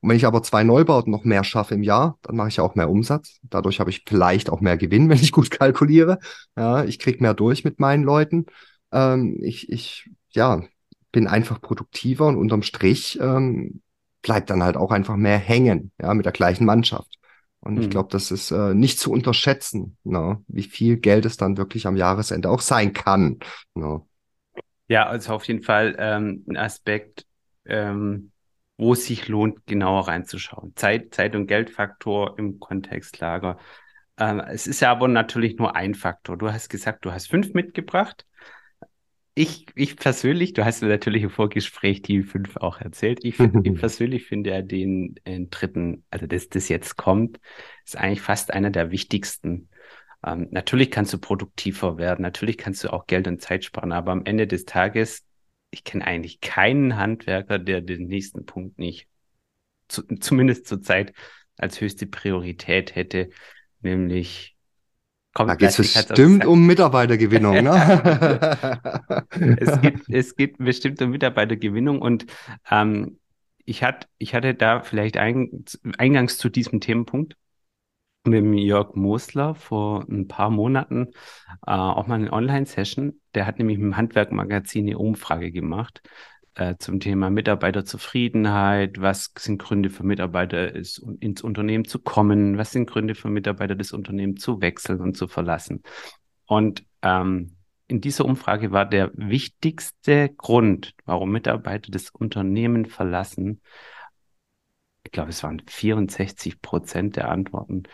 Und 0.00 0.10
wenn 0.10 0.16
ich 0.16 0.26
aber 0.26 0.42
zwei 0.42 0.64
Neubauten 0.64 1.10
noch 1.10 1.24
mehr 1.24 1.44
schaffe 1.44 1.74
im 1.74 1.82
Jahr, 1.82 2.18
dann 2.22 2.36
mache 2.36 2.48
ich 2.48 2.60
auch 2.60 2.74
mehr 2.74 2.90
Umsatz. 2.90 3.38
Dadurch 3.42 3.80
habe 3.80 3.90
ich 3.90 4.02
vielleicht 4.06 4.50
auch 4.50 4.60
mehr 4.60 4.76
Gewinn, 4.76 5.08
wenn 5.08 5.18
ich 5.18 5.32
gut 5.32 5.50
kalkuliere. 5.50 6.18
Ja, 6.56 6.84
ich 6.84 6.98
krieg 6.98 7.20
mehr 7.20 7.34
durch 7.34 7.64
mit 7.64 7.80
meinen 7.80 8.04
Leuten. 8.04 8.46
Ähm, 8.92 9.38
ich, 9.42 9.70
ich, 9.70 10.10
ja, 10.30 10.62
bin 11.12 11.26
einfach 11.28 11.60
produktiver 11.60 12.26
und 12.26 12.36
unterm 12.36 12.62
Strich 12.62 13.18
ähm, 13.20 13.80
bleibt 14.20 14.50
dann 14.50 14.62
halt 14.62 14.76
auch 14.76 14.90
einfach 14.90 15.16
mehr 15.16 15.38
hängen, 15.38 15.92
ja, 16.00 16.12
mit 16.12 16.26
der 16.26 16.32
gleichen 16.32 16.64
Mannschaft. 16.64 17.18
Und 17.64 17.76
mhm. 17.76 17.82
ich 17.82 17.90
glaube, 17.90 18.10
das 18.12 18.30
ist 18.30 18.50
äh, 18.50 18.74
nicht 18.74 18.98
zu 18.98 19.10
unterschätzen, 19.10 19.96
ne, 20.04 20.42
wie 20.48 20.64
viel 20.64 20.98
Geld 20.98 21.24
es 21.24 21.38
dann 21.38 21.56
wirklich 21.56 21.86
am 21.86 21.96
Jahresende 21.96 22.50
auch 22.50 22.60
sein 22.60 22.92
kann. 22.92 23.38
Ne. 23.74 24.02
Ja, 24.86 25.06
also 25.06 25.32
auf 25.32 25.44
jeden 25.44 25.62
Fall 25.62 25.96
ähm, 25.98 26.44
ein 26.46 26.58
Aspekt, 26.58 27.24
ähm, 27.64 28.32
wo 28.76 28.92
es 28.92 29.06
sich 29.06 29.28
lohnt, 29.28 29.66
genauer 29.66 30.08
reinzuschauen. 30.08 30.72
Zeit, 30.76 31.14
Zeit 31.14 31.34
und 31.34 31.46
Geldfaktor 31.46 32.38
im 32.38 32.60
Kontextlager. 32.60 33.56
Ähm, 34.18 34.40
es 34.40 34.66
ist 34.66 34.80
ja 34.80 34.90
aber 34.90 35.08
natürlich 35.08 35.56
nur 35.56 35.74
ein 35.74 35.94
Faktor. 35.94 36.36
Du 36.36 36.52
hast 36.52 36.68
gesagt, 36.68 37.04
du 37.06 37.12
hast 37.12 37.28
fünf 37.28 37.54
mitgebracht 37.54 38.26
ich, 39.34 39.66
ich 39.74 39.96
persönlich, 39.96 40.52
du 40.52 40.64
hast 40.64 40.82
mir 40.82 40.88
natürlich 40.88 41.24
im 41.24 41.30
Vorgespräch 41.30 42.02
die 42.02 42.22
fünf 42.22 42.56
auch 42.56 42.80
erzählt. 42.80 43.24
Ich, 43.24 43.36
find, 43.36 43.66
ich 43.66 43.74
persönlich 43.80 44.26
finde 44.26 44.50
ja 44.50 44.62
den, 44.62 45.16
den, 45.26 45.50
dritten, 45.50 46.04
also 46.10 46.26
das, 46.26 46.48
das 46.48 46.68
jetzt 46.68 46.96
kommt, 46.96 47.40
ist 47.84 47.96
eigentlich 47.96 48.20
fast 48.20 48.52
einer 48.52 48.70
der 48.70 48.92
wichtigsten. 48.92 49.68
Ähm, 50.24 50.48
natürlich 50.52 50.90
kannst 50.90 51.12
du 51.12 51.18
produktiver 51.18 51.98
werden, 51.98 52.22
natürlich 52.22 52.58
kannst 52.58 52.84
du 52.84 52.92
auch 52.92 53.06
Geld 53.06 53.26
und 53.26 53.42
Zeit 53.42 53.64
sparen, 53.64 53.92
aber 53.92 54.12
am 54.12 54.24
Ende 54.24 54.46
des 54.46 54.66
Tages, 54.66 55.26
ich 55.70 55.82
kenne 55.82 56.06
eigentlich 56.06 56.40
keinen 56.40 56.96
Handwerker, 56.96 57.58
der 57.58 57.80
den 57.80 58.06
nächsten 58.06 58.46
Punkt 58.46 58.78
nicht, 58.78 59.08
zu, 59.88 60.02
zumindest 60.20 60.68
zurzeit 60.68 61.12
als 61.56 61.80
höchste 61.80 62.06
Priorität 62.06 62.94
hätte, 62.94 63.30
nämlich 63.80 64.53
Kommt 65.34 65.50
da 65.50 65.56
geht 65.56 65.70
es 65.70 65.76
bestimmt 65.76 66.46
um 66.46 66.64
Mitarbeitergewinnung. 66.64 67.64
Ne? 67.64 69.26
es, 69.58 69.80
geht, 69.80 70.08
es 70.08 70.36
geht 70.36 70.58
bestimmt 70.58 71.02
um 71.02 71.10
Mitarbeitergewinnung 71.10 72.00
und 72.00 72.26
ähm, 72.70 73.18
ich, 73.64 73.82
hat, 73.82 74.08
ich 74.18 74.34
hatte 74.34 74.54
da 74.54 74.80
vielleicht 74.80 75.16
ein, 75.16 75.64
eingangs 75.98 76.38
zu 76.38 76.48
diesem 76.48 76.80
Themenpunkt 76.80 77.36
mit 78.24 78.38
dem 78.38 78.54
Jörg 78.54 78.94
Mosler 78.94 79.56
vor 79.56 80.06
ein 80.08 80.28
paar 80.28 80.50
Monaten 80.50 81.08
äh, 81.66 81.72
auch 81.72 82.06
mal 82.06 82.14
eine 82.14 82.32
Online-Session. 82.32 83.20
Der 83.34 83.46
hat 83.46 83.58
nämlich 83.58 83.78
im 83.78 83.96
Handwerkmagazin 83.96 84.86
eine 84.86 84.98
Umfrage 84.98 85.50
gemacht 85.50 86.00
äh, 86.54 86.76
zum 86.78 87.00
Thema 87.00 87.30
Mitarbeiterzufriedenheit. 87.30 89.00
Was 89.00 89.32
sind 89.38 89.58
Gründe 89.58 89.90
für 89.90 90.04
Mitarbeiter, 90.04 90.74
ist, 90.74 90.98
ins 91.20 91.42
Unternehmen 91.42 91.84
zu 91.84 91.98
kommen? 91.98 92.58
Was 92.58 92.72
sind 92.72 92.88
Gründe 92.88 93.14
für 93.14 93.28
Mitarbeiter, 93.28 93.74
das 93.74 93.92
Unternehmen 93.92 94.36
zu 94.36 94.60
wechseln 94.60 95.00
und 95.00 95.16
zu 95.16 95.28
verlassen? 95.28 95.82
Und 96.46 96.84
ähm, 97.02 97.56
in 97.86 98.00
dieser 98.00 98.24
Umfrage 98.24 98.72
war 98.72 98.86
der 98.86 99.10
wichtigste 99.14 100.30
Grund, 100.30 100.94
warum 101.04 101.30
Mitarbeiter 101.30 101.90
das 101.90 102.10
Unternehmen 102.10 102.86
verlassen, 102.86 103.60
ich 105.04 105.12
glaube, 105.12 105.30
es 105.30 105.42
waren 105.42 105.62
64 105.66 106.62
Prozent 106.62 107.16
der 107.16 107.28
Antworten, 107.28 107.84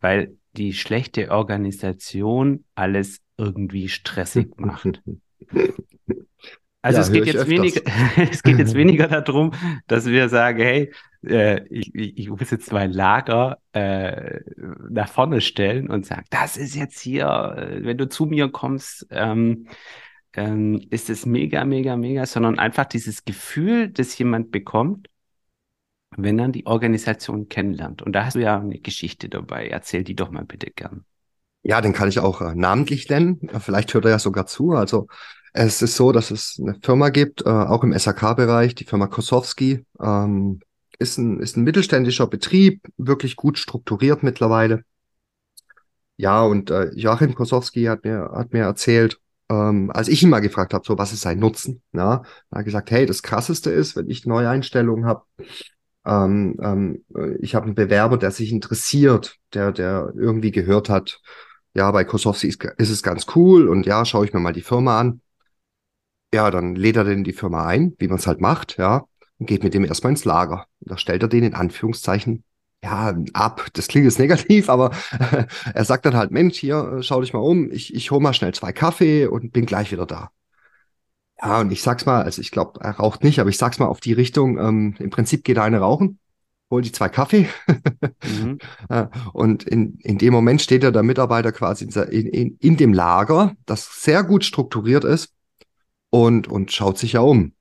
weil 0.00 0.36
die 0.52 0.74
schlechte 0.74 1.30
Organisation 1.30 2.64
alles 2.74 3.20
irgendwie 3.36 3.88
stressig 3.88 4.58
macht. 4.58 5.02
Also 6.80 6.98
ja, 6.98 7.06
es 7.06 7.12
geht 7.12 7.26
jetzt 7.26 7.48
weniger, 7.48 7.82
es 8.30 8.42
geht 8.42 8.58
jetzt 8.58 8.74
weniger 8.74 9.08
darum, 9.08 9.52
dass 9.88 10.06
wir 10.06 10.28
sagen, 10.28 10.60
hey, 10.60 10.92
äh, 11.24 11.66
ich, 11.68 11.94
ich 11.94 12.30
muss 12.30 12.50
jetzt 12.50 12.72
mein 12.72 12.92
Lager 12.92 13.58
äh, 13.72 14.40
nach 14.88 15.08
vorne 15.08 15.40
stellen 15.40 15.90
und 15.90 16.06
sagen, 16.06 16.24
das 16.30 16.56
ist 16.56 16.76
jetzt 16.76 17.00
hier, 17.00 17.26
äh, 17.56 17.84
wenn 17.84 17.98
du 17.98 18.08
zu 18.08 18.26
mir 18.26 18.48
kommst, 18.50 19.06
ähm, 19.10 19.66
ähm, 20.34 20.80
ist 20.90 21.10
es 21.10 21.26
mega, 21.26 21.64
mega, 21.64 21.96
mega, 21.96 22.24
sondern 22.26 22.58
einfach 22.58 22.84
dieses 22.84 23.24
Gefühl, 23.24 23.88
das 23.88 24.16
jemand 24.16 24.52
bekommt, 24.52 25.08
wenn 26.16 26.38
er 26.38 26.48
die 26.48 26.66
Organisation 26.66 27.48
kennenlernt. 27.48 28.02
Und 28.02 28.12
da 28.12 28.24
hast 28.24 28.36
du 28.36 28.40
ja 28.40 28.58
eine 28.58 28.78
Geschichte 28.78 29.28
dabei. 29.28 29.68
Erzähl 29.68 30.04
die 30.04 30.14
doch 30.14 30.30
mal 30.30 30.44
bitte 30.44 30.70
gern. 30.70 31.04
Ja, 31.62 31.80
den 31.80 31.92
kann 31.92 32.08
ich 32.08 32.20
auch 32.20 32.40
äh, 32.40 32.54
namentlich 32.54 33.08
nennen. 33.08 33.40
Vielleicht 33.60 33.92
hört 33.92 34.04
er 34.04 34.12
ja 34.12 34.18
sogar 34.18 34.46
zu. 34.46 34.72
Also 34.72 35.08
es 35.66 35.82
ist 35.82 35.96
so, 35.96 36.12
dass 36.12 36.30
es 36.30 36.56
eine 36.60 36.78
Firma 36.82 37.08
gibt, 37.08 37.44
äh, 37.44 37.48
auch 37.48 37.82
im 37.82 37.96
SAK-Bereich, 37.96 38.74
die 38.76 38.84
Firma 38.84 39.08
Kosowski. 39.08 39.84
Ähm, 40.00 40.60
ist, 40.98 41.18
ein, 41.18 41.40
ist 41.40 41.56
ein 41.56 41.64
mittelständischer 41.64 42.26
Betrieb, 42.26 42.82
wirklich 42.96 43.36
gut 43.36 43.58
strukturiert 43.58 44.22
mittlerweile. 44.22 44.84
Ja, 46.16 46.42
und 46.42 46.70
äh, 46.70 46.90
Joachim 46.94 47.34
Kosowski 47.34 47.84
hat 47.84 48.04
mir, 48.04 48.30
hat 48.34 48.52
mir 48.52 48.64
erzählt, 48.64 49.20
ähm, 49.48 49.90
als 49.92 50.08
ich 50.08 50.22
ihn 50.22 50.30
mal 50.30 50.40
gefragt 50.40 50.74
habe, 50.74 50.84
so 50.86 50.98
was 50.98 51.12
ist 51.12 51.22
sein 51.22 51.38
Nutzen, 51.38 51.82
ja, 51.92 52.22
er 52.50 52.58
hat 52.58 52.64
gesagt, 52.64 52.90
hey, 52.90 53.06
das 53.06 53.22
Krasseste 53.22 53.70
ist, 53.70 53.96
wenn 53.96 54.10
ich 54.10 54.26
neue 54.26 54.48
Einstellungen 54.48 55.06
habe, 55.06 55.24
ähm, 56.04 56.56
ähm, 56.62 57.04
ich 57.40 57.54
habe 57.54 57.66
einen 57.66 57.74
Bewerber, 57.74 58.16
der 58.16 58.30
sich 58.30 58.52
interessiert, 58.52 59.36
der, 59.54 59.72
der 59.72 60.12
irgendwie 60.16 60.50
gehört 60.50 60.88
hat, 60.88 61.20
ja, 61.74 61.90
bei 61.90 62.04
Kosowski 62.04 62.48
ist, 62.48 62.64
ist 62.64 62.90
es 62.90 63.02
ganz 63.02 63.26
cool 63.36 63.68
und 63.68 63.86
ja, 63.86 64.04
schaue 64.04 64.24
ich 64.24 64.32
mir 64.32 64.40
mal 64.40 64.52
die 64.52 64.62
Firma 64.62 65.00
an. 65.00 65.20
Ja, 66.32 66.50
dann 66.50 66.74
lädt 66.74 66.96
er 66.96 67.04
den 67.04 67.18
in 67.18 67.24
die 67.24 67.32
Firma 67.32 67.66
ein, 67.66 67.94
wie 67.98 68.08
man 68.08 68.18
es 68.18 68.26
halt 68.26 68.40
macht, 68.40 68.76
ja, 68.76 69.04
und 69.38 69.46
geht 69.46 69.62
mit 69.62 69.74
dem 69.74 69.84
erstmal 69.84 70.12
ins 70.12 70.24
Lager. 70.24 70.66
Da 70.80 70.98
stellt 70.98 71.22
er 71.22 71.28
den 71.28 71.44
in 71.44 71.54
Anführungszeichen 71.54 72.44
ja, 72.82 73.16
ab. 73.32 73.66
Das 73.72 73.88
klingt 73.88 74.04
jetzt 74.04 74.18
negativ, 74.18 74.68
aber 74.68 74.90
er 75.74 75.84
sagt 75.84 76.06
dann 76.06 76.16
halt, 76.16 76.30
Mensch, 76.30 76.58
hier, 76.58 76.98
schau 77.00 77.20
dich 77.20 77.32
mal 77.32 77.40
um, 77.40 77.70
ich, 77.72 77.94
ich 77.94 78.10
hole 78.10 78.20
mal 78.20 78.34
schnell 78.34 78.54
zwei 78.54 78.72
Kaffee 78.72 79.26
und 79.26 79.52
bin 79.52 79.66
gleich 79.66 79.90
wieder 79.90 80.06
da. 80.06 80.30
Ja, 81.40 81.60
und 81.60 81.70
ich 81.70 81.82
sag's 81.82 82.04
mal, 82.04 82.22
also 82.22 82.40
ich 82.40 82.50
glaube, 82.50 82.80
er 82.80 82.92
raucht 82.92 83.22
nicht, 83.22 83.38
aber 83.38 83.48
ich 83.48 83.58
sag's 83.58 83.78
mal 83.78 83.86
auf 83.86 84.00
die 84.00 84.12
Richtung, 84.12 84.58
ähm, 84.58 84.94
im 84.98 85.10
Prinzip 85.10 85.44
geht 85.44 85.56
er 85.56 85.62
eine 85.62 85.78
rauchen, 85.78 86.18
holt 86.70 86.84
die 86.84 86.92
zwei 86.92 87.08
Kaffee 87.08 87.48
mhm. 88.24 88.58
und 89.32 89.62
in, 89.62 89.98
in 90.00 90.18
dem 90.18 90.32
Moment 90.32 90.62
steht 90.62 90.82
er 90.82 90.92
der 90.92 91.04
Mitarbeiter 91.04 91.52
quasi 91.52 91.84
in, 91.84 92.26
in, 92.26 92.56
in 92.58 92.76
dem 92.76 92.92
Lager, 92.92 93.54
das 93.66 94.02
sehr 94.02 94.24
gut 94.24 94.44
strukturiert 94.44 95.04
ist 95.04 95.32
und, 96.10 96.48
und 96.48 96.72
schaut 96.72 96.98
sich 96.98 97.12
ja 97.12 97.20
um. 97.20 97.52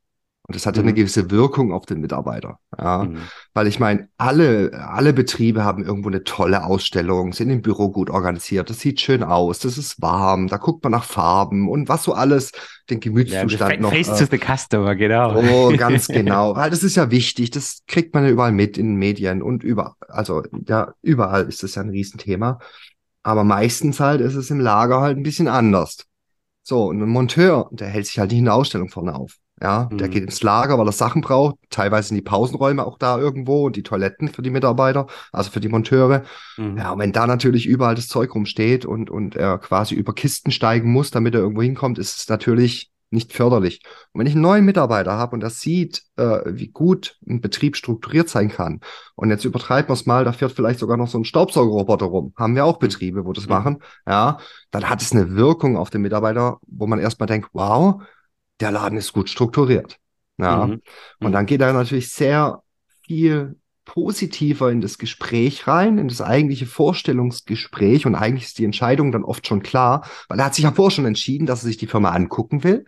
Und 0.50 0.56
das 0.56 0.66
hat 0.66 0.78
ja 0.78 0.82
eine 0.82 0.92
mhm. 0.92 0.96
gewisse 0.96 1.30
Wirkung 1.30 1.74
auf 1.74 1.86
den 1.86 2.00
Mitarbeiter. 2.00 2.60
Ja. 2.80 3.04
Mhm. 3.04 3.18
Weil 3.54 3.68
ich 3.68 3.82
meine, 3.82 4.08
alle, 4.18 4.72
alle 4.90 5.12
Betriebe 5.12 5.66
haben 5.66 5.84
irgendwo 5.84 6.08
eine 6.08 6.24
tolle 6.24 6.64
Ausstellung, 6.64 7.34
sind 7.34 7.50
im 7.50 7.62
Büro 7.62 7.90
gut 7.90 8.10
organisiert, 8.10 8.70
das 8.70 8.80
sieht 8.80 9.02
schön 9.02 9.24
aus, 9.24 9.60
das 9.60 9.78
ist 9.78 10.02
warm, 10.02 10.48
da 10.48 10.56
guckt 10.56 10.86
man 10.86 10.92
nach 10.92 11.04
Farben 11.04 11.68
und 11.68 11.90
was 11.90 12.04
so 12.04 12.14
alles, 12.14 12.54
den 12.90 13.02
Gemütszustand 13.02 13.74
ja, 13.74 13.80
noch. 13.82 13.92
Face 13.92 14.08
äh, 14.08 14.26
to 14.26 14.32
the 14.32 14.40
customer, 14.40 14.96
genau. 14.96 15.36
Oh, 15.36 15.76
ganz 15.76 16.08
genau. 16.08 16.56
Weil 16.56 16.70
das 16.70 16.82
ist 16.82 16.96
ja 16.96 17.12
wichtig, 17.12 17.52
das 17.52 17.82
kriegt 17.86 18.14
man 18.14 18.24
ja 18.24 18.30
überall 18.30 18.54
mit 18.54 18.78
in 18.78 18.92
den 18.92 18.96
Medien 18.96 19.42
und 19.42 19.66
überall, 19.66 19.96
also 20.08 20.44
ja, 20.66 20.94
überall 21.02 21.50
ist 21.50 21.62
das 21.62 21.76
ja 21.76 21.82
ein 21.82 21.90
Riesenthema. 21.90 22.60
Aber 23.22 23.44
meistens 23.44 24.00
halt 24.00 24.22
ist 24.22 24.36
es 24.36 24.50
im 24.50 24.62
Lager 24.62 25.02
halt 25.02 25.18
ein 25.18 25.24
bisschen 25.24 25.50
anders. 25.50 26.07
So, 26.68 26.88
und 26.88 27.02
ein 27.02 27.08
Monteur, 27.08 27.70
der 27.72 27.88
hält 27.88 28.08
sich 28.08 28.20
halt 28.20 28.32
nicht 28.32 28.40
in 28.40 28.44
der 28.44 28.54
Ausstellung 28.54 28.90
vorne 28.90 29.16
auf. 29.16 29.38
Ja, 29.62 29.88
mhm. 29.90 30.00
der 30.00 30.10
geht 30.10 30.24
ins 30.24 30.44
Lager, 30.44 30.78
weil 30.78 30.86
er 30.86 30.92
Sachen 30.92 31.22
braucht. 31.22 31.56
Teilweise 31.70 32.10
sind 32.10 32.18
die 32.18 32.22
Pausenräume 32.22 32.86
auch 32.86 32.98
da 32.98 33.18
irgendwo 33.18 33.68
und 33.68 33.78
die 33.78 33.84
Toiletten 33.84 34.28
für 34.28 34.42
die 34.42 34.50
Mitarbeiter, 34.50 35.08
also 35.32 35.50
für 35.50 35.62
die 35.62 35.70
Monteure. 35.70 36.24
Mhm. 36.58 36.78
Ja, 36.78 36.92
und 36.92 37.00
wenn 37.00 37.14
da 37.14 37.26
natürlich 37.26 37.68
überall 37.68 37.96
das 37.96 38.10
Zeug 38.10 38.36
rumsteht 38.36 38.84
und, 38.84 39.10
und 39.10 39.38
er 39.38 39.60
quasi 39.60 39.96
über 39.96 40.14
Kisten 40.14 40.52
steigen 40.52 40.92
muss, 40.92 41.10
damit 41.10 41.36
er 41.36 41.40
irgendwo 41.40 41.62
hinkommt, 41.62 42.00
ist 42.00 42.18
es 42.18 42.28
natürlich 42.28 42.92
nicht 43.10 43.34
förderlich. 43.34 43.82
Und 44.12 44.20
wenn 44.20 44.28
ich 44.28 44.34
einen 44.34 44.42
neuen 44.42 44.66
Mitarbeiter 44.66 45.14
habe 45.14 45.36
und 45.36 45.44
er 45.44 45.50
sieht, 45.50 46.04
äh, 46.18 46.42
wie 46.46 46.68
gut 46.68 47.18
ein 47.28 47.42
Betrieb 47.42 47.78
strukturiert 47.78 48.30
sein 48.30 48.50
kann, 48.50 48.82
und 49.16 49.30
jetzt 49.30 49.46
übertreiben 49.46 49.90
wir 49.90 49.94
es 49.94 50.06
mal, 50.06 50.26
da 50.26 50.34
fährt 50.34 50.52
vielleicht 50.52 50.80
sogar 50.80 50.98
noch 50.98 51.08
so 51.08 51.18
ein 51.18 51.26
Staubsaugerroboter 51.26 52.06
rum, 52.06 52.34
haben 52.36 52.56
wir 52.56 52.66
auch 52.66 52.76
mhm. 52.76 52.86
Betriebe, 52.86 53.26
wo 53.26 53.34
das 53.34 53.46
mhm. 53.46 53.54
machen, 53.54 53.84
ja, 54.06 54.40
dann 54.72 54.90
hat 54.90 55.02
es 55.02 55.14
eine 55.14 55.36
Wirkung 55.36 55.78
auf 55.78 55.90
den 55.90 56.02
Mitarbeiter, 56.02 56.58
wo 56.68 56.88
man 56.88 57.00
erstmal 57.00 57.28
denkt, 57.28 57.50
wow, 57.54 58.02
der 58.60 58.72
Laden 58.72 58.98
ist 58.98 59.14
gut 59.14 59.30
strukturiert. 59.30 59.98
Ja. 60.38 60.68
Mhm. 60.68 60.82
Und 61.20 61.32
dann 61.32 61.46
geht 61.46 61.62
er 61.62 61.74
natürlich 61.74 62.12
sehr 62.12 62.62
viel 63.04 63.56
positiver 63.88 64.70
in 64.70 64.82
das 64.82 64.98
Gespräch 64.98 65.66
rein, 65.66 65.98
in 65.98 66.10
das 66.10 66.22
eigentliche 66.22 66.66
Vorstellungsgespräch 66.66 68.06
und 68.06 68.16
eigentlich 68.16 68.44
ist 68.44 68.60
die 68.60 68.66
Entscheidung 68.66 69.14
dann 69.14 69.24
oft 69.24 69.48
schon 69.48 69.64
klar, 69.64 70.06
weil 70.28 70.40
er 70.40 70.46
hat 70.46 70.56
sich 70.56 70.66
ja 70.66 70.74
vorher 70.74 70.92
schon 70.92 71.06
entschieden, 71.06 71.46
dass 71.48 71.64
er 71.64 71.68
sich 71.68 71.78
die 71.78 71.88
Firma 71.88 72.12
angucken 72.12 72.66
will. 72.66 72.84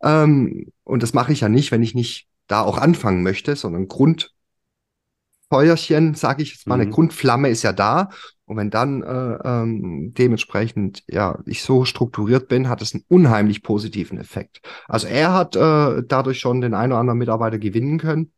Ähm, 0.00 0.70
und 0.84 1.02
das 1.02 1.12
mache 1.12 1.32
ich 1.32 1.40
ja 1.40 1.48
nicht, 1.48 1.72
wenn 1.72 1.82
ich 1.82 1.96
nicht 1.96 2.28
da 2.46 2.62
auch 2.62 2.78
anfangen 2.78 3.24
möchte, 3.24 3.56
sondern 3.56 3.88
Grundfeuerchen, 3.88 6.14
sage 6.14 6.44
ich 6.44 6.52
jetzt 6.52 6.68
mal, 6.68 6.76
mhm. 6.76 6.82
eine 6.82 6.90
Grundflamme 6.92 7.48
ist 7.48 7.64
ja 7.64 7.72
da 7.72 8.10
und 8.44 8.56
wenn 8.56 8.70
dann 8.70 9.02
äh, 9.02 9.38
ähm, 9.44 10.14
dementsprechend 10.16 11.02
ja 11.08 11.40
ich 11.46 11.62
so 11.62 11.84
strukturiert 11.84 12.46
bin, 12.46 12.68
hat 12.68 12.80
es 12.80 12.94
einen 12.94 13.02
unheimlich 13.08 13.64
positiven 13.64 14.18
Effekt. 14.18 14.60
Also 14.86 15.08
er 15.08 15.34
hat 15.34 15.56
äh, 15.56 16.04
dadurch 16.06 16.38
schon 16.38 16.60
den 16.60 16.74
einen 16.74 16.92
oder 16.92 17.00
anderen 17.00 17.18
Mitarbeiter 17.18 17.58
gewinnen 17.58 17.98
können 17.98 18.30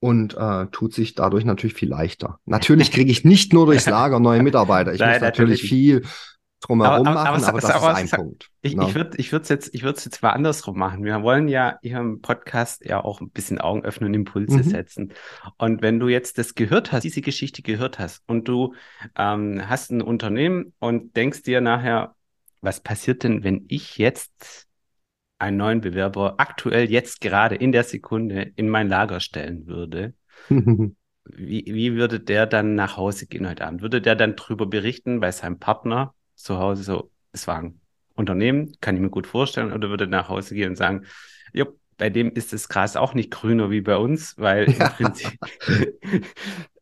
und 0.00 0.36
äh, 0.36 0.66
tut 0.66 0.94
sich 0.94 1.14
dadurch 1.14 1.44
natürlich 1.44 1.74
viel 1.74 1.88
leichter. 1.88 2.38
Natürlich 2.44 2.92
kriege 2.92 3.10
ich 3.10 3.24
nicht 3.24 3.52
nur 3.52 3.66
durchs 3.66 3.86
Lager 3.86 4.20
neue 4.20 4.42
Mitarbeiter. 4.42 4.92
Ich 4.92 5.00
Nein, 5.00 5.12
muss 5.12 5.20
natürlich, 5.20 5.60
natürlich 5.62 5.68
viel 5.68 6.02
drumherum 6.60 7.06
aber, 7.06 7.14
machen, 7.14 7.44
aber, 7.44 7.48
aber 7.48 7.60
das 7.60 7.70
aber, 7.70 7.90
ist 7.92 7.96
ein 7.96 8.06
sag, 8.06 8.20
Punkt. 8.20 8.50
Ich, 8.62 8.76
ich 8.76 8.94
würde 8.94 9.16
ich 9.18 9.32
würde 9.32 9.48
jetzt 9.48 9.74
ich 9.74 9.82
es 9.82 10.04
jetzt 10.04 10.22
mal 10.22 10.30
andersrum 10.30 10.78
machen. 10.78 11.04
Wir 11.04 11.22
wollen 11.22 11.48
ja 11.48 11.78
hier 11.82 11.98
im 11.98 12.20
Podcast 12.20 12.84
ja 12.84 13.02
auch 13.02 13.20
ein 13.20 13.30
bisschen 13.30 13.60
Augen 13.60 13.84
öffnen 13.84 14.08
und 14.08 14.14
Impulse 14.14 14.58
mhm. 14.58 14.62
setzen. 14.62 15.12
Und 15.58 15.82
wenn 15.82 16.00
du 16.00 16.08
jetzt 16.08 16.38
das 16.38 16.54
gehört 16.54 16.92
hast, 16.92 17.04
diese 17.04 17.20
Geschichte 17.20 17.62
gehört 17.62 17.98
hast 17.98 18.22
und 18.26 18.48
du 18.48 18.74
ähm, 19.16 19.62
hast 19.66 19.90
ein 19.90 20.02
Unternehmen 20.02 20.72
und 20.78 21.16
denkst 21.16 21.42
dir 21.42 21.60
nachher, 21.60 22.14
was 22.60 22.80
passiert 22.80 23.22
denn, 23.22 23.44
wenn 23.44 23.64
ich 23.68 23.98
jetzt 23.98 24.66
einen 25.38 25.56
neuen 25.56 25.80
Bewerber 25.80 26.34
aktuell 26.38 26.90
jetzt 26.90 27.20
gerade 27.20 27.54
in 27.54 27.72
der 27.72 27.84
Sekunde 27.84 28.52
in 28.56 28.68
mein 28.68 28.88
Lager 28.88 29.20
stellen 29.20 29.66
würde? 29.66 30.14
wie, 30.48 31.64
wie 31.66 31.94
würde 31.94 32.20
der 32.20 32.46
dann 32.46 32.74
nach 32.74 32.96
Hause 32.96 33.26
gehen 33.26 33.48
heute 33.48 33.66
Abend? 33.66 33.82
Würde 33.82 34.00
der 34.00 34.14
dann 34.14 34.36
drüber 34.36 34.66
berichten 34.66 35.20
bei 35.20 35.32
seinem 35.32 35.58
Partner, 35.58 36.14
zu 36.34 36.58
Hause 36.58 36.82
so, 36.82 37.10
es 37.32 37.46
war 37.46 37.58
ein 37.58 37.80
Unternehmen, 38.14 38.76
kann 38.80 38.96
ich 38.96 39.02
mir 39.02 39.10
gut 39.10 39.26
vorstellen, 39.26 39.72
oder 39.72 39.90
würde 39.90 40.06
nach 40.06 40.28
Hause 40.28 40.54
gehen 40.54 40.70
und 40.70 40.76
sagen, 40.76 41.06
ja, 41.52 41.66
bei 41.98 42.10
dem 42.10 42.30
ist 42.32 42.52
das 42.52 42.68
Gras 42.68 42.96
auch 42.96 43.14
nicht 43.14 43.30
grüner 43.30 43.70
wie 43.70 43.80
bei 43.80 43.96
uns, 43.96 44.36
weil 44.38 44.64
im 44.64 44.78
Prinzip. 44.78 45.38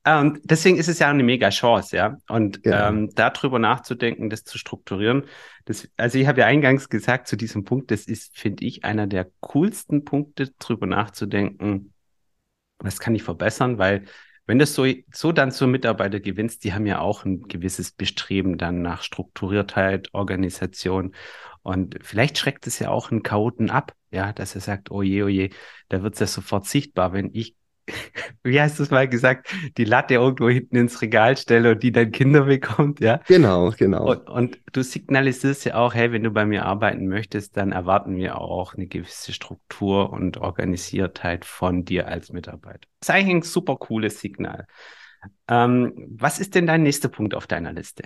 Und 0.07 0.41
deswegen 0.45 0.77
ist 0.77 0.89
es 0.89 0.99
ja 0.99 1.09
eine 1.09 1.23
mega 1.23 1.49
Chance, 1.49 1.97
ja. 1.97 2.19
Und 2.29 2.61
ja. 2.65 2.89
Ähm, 2.89 3.11
darüber 3.15 3.59
nachzudenken, 3.59 4.29
das 4.29 4.45
zu 4.45 4.59
strukturieren. 4.59 5.25
Das, 5.65 5.89
also 5.97 6.19
ich 6.19 6.27
habe 6.27 6.41
ja 6.41 6.47
eingangs 6.47 6.91
gesagt 6.91 7.27
zu 7.27 7.37
diesem 7.37 7.65
Punkt, 7.65 7.91
das 7.91 8.05
ist, 8.05 8.39
finde 8.39 8.65
ich, 8.67 8.85
einer 8.85 9.07
der 9.07 9.31
coolsten 9.41 10.05
Punkte, 10.05 10.53
darüber 10.59 10.87
nachzudenken, 10.87 11.95
was 12.79 13.01
kann 13.01 13.15
ich 13.15 13.23
verbessern, 13.23 13.79
weil 13.79 14.05
wenn 14.47 14.59
du 14.59 14.67
so, 14.67 14.85
so 15.11 15.33
dann 15.33 15.51
so 15.51 15.67
Mitarbeiter 15.67 16.21
gewinnst, 16.21 16.65
die 16.65 16.75
haben 16.75 16.85
ja 16.85 16.99
auch 16.99 17.25
ein 17.25 17.45
gewisses 17.45 17.93
Bestreben 17.93 18.59
dann 18.59 18.83
nach 18.83 19.03
Strukturiertheit, 19.03 20.13
Organisation. 20.13 21.15
Und 21.63 21.97
vielleicht 22.03 22.37
schreckt 22.37 22.67
es 22.67 22.79
ja 22.79 22.91
auch 22.91 23.11
einen 23.11 23.23
Chaoten 23.23 23.71
ab, 23.71 23.95
ja, 24.11 24.35
dass 24.35 24.55
er 24.55 24.61
sagt, 24.61 24.91
oh 24.91 25.01
je, 25.01 25.23
oh 25.23 25.29
je, 25.29 25.49
da 25.89 26.03
wird 26.03 26.13
es 26.13 26.21
ja 26.21 26.27
sofort 26.27 26.67
sichtbar, 26.67 27.15
wenn 27.15 27.31
ich 27.33 27.57
wie 28.43 28.61
heißt 28.61 28.81
das 28.81 28.91
mal 28.91 29.09
gesagt, 29.09 29.55
die 29.77 29.85
Latte 29.85 30.15
irgendwo 30.15 30.49
hinten 30.49 30.77
ins 30.77 31.03
Regal 31.03 31.37
stelle 31.37 31.73
und 31.73 31.83
die 31.83 31.93
dann 31.93 32.13
Kinder 32.13 32.43
bekommt, 32.45 33.01
ja? 33.01 33.21
Genau, 33.27 33.71
genau. 33.77 34.11
Und, 34.11 34.29
und, 34.29 34.59
du 34.73 34.83
signalisierst 34.83 35.65
ja 35.67 35.75
auch, 35.77 35.95
hey, 35.95 36.13
wenn 36.13 36.23
du 36.23 36.31
bei 36.31 36.47
mir 36.47 36.65
arbeiten 36.65 37.07
möchtest, 37.07 37.57
dann 37.57 37.73
erwarten 37.73 38.17
wir 38.17 38.41
auch 38.41 38.75
eine 38.75 38.87
gewisse 38.87 39.33
Struktur 39.33 40.13
und 40.13 40.39
Organisiertheit 40.39 41.45
von 41.45 41.85
dir 41.85 42.09
als 42.09 42.33
Mitarbeiter. 42.33 42.89
Das 43.01 43.09
ist 43.09 43.15
eigentlich 43.15 43.37
ein 43.37 43.43
super 43.43 43.77
cooles 43.77 44.21
Signal. 44.21 44.67
Ähm, 45.49 45.93
was 46.11 46.39
ist 46.39 46.55
denn 46.55 46.67
dein 46.67 46.83
nächster 46.83 47.09
Punkt 47.09 47.35
auf 47.35 47.47
deiner 47.47 47.73
Liste? 47.73 48.05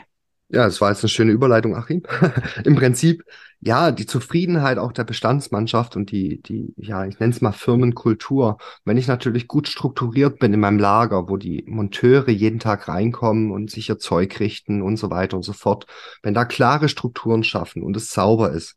Ja, 0.51 0.65
das 0.65 0.81
war 0.81 0.91
jetzt 0.91 1.03
eine 1.05 1.11
schöne 1.11 1.33
Überleitung, 1.33 1.77
Achim. 1.77 2.03
Im 2.65 2.75
Prinzip, 2.75 3.23
ja, 3.61 3.91
die 3.93 4.07
Zufriedenheit 4.07 4.79
auch 4.79 4.93
der 4.93 5.05
Bestandsmannschaft 5.05 5.95
und 5.95 6.11
die, 6.11 6.41
die, 6.41 6.73
ja, 6.79 7.05
ich 7.05 7.19
nenne 7.21 7.35
es 7.35 7.43
mal 7.43 7.53
Firmenkultur. 7.53 8.57
Wenn 8.87 8.97
ich 8.97 9.09
natürlich 9.09 9.47
gut 9.47 9.69
strukturiert 9.69 10.39
bin 10.39 10.55
in 10.55 10.61
meinem 10.61 10.79
Lager, 10.79 11.29
wo 11.29 11.37
die 11.37 11.65
Monteure 11.67 12.31
jeden 12.31 12.61
Tag 12.61 12.89
reinkommen 12.89 13.51
und 13.51 13.71
sich 13.71 13.91
ihr 13.91 13.99
Zeug 13.99 14.41
richten 14.41 14.81
und 14.81 14.97
so 14.97 15.11
weiter 15.11 15.37
und 15.37 15.43
so 15.43 15.53
fort, 15.53 15.87
wenn 16.23 16.33
da 16.33 16.47
klare 16.47 16.89
Strukturen 16.89 17.45
schaffen 17.45 17.83
und 17.83 17.95
es 17.97 18.11
sauber 18.11 18.51
ist, 18.53 18.77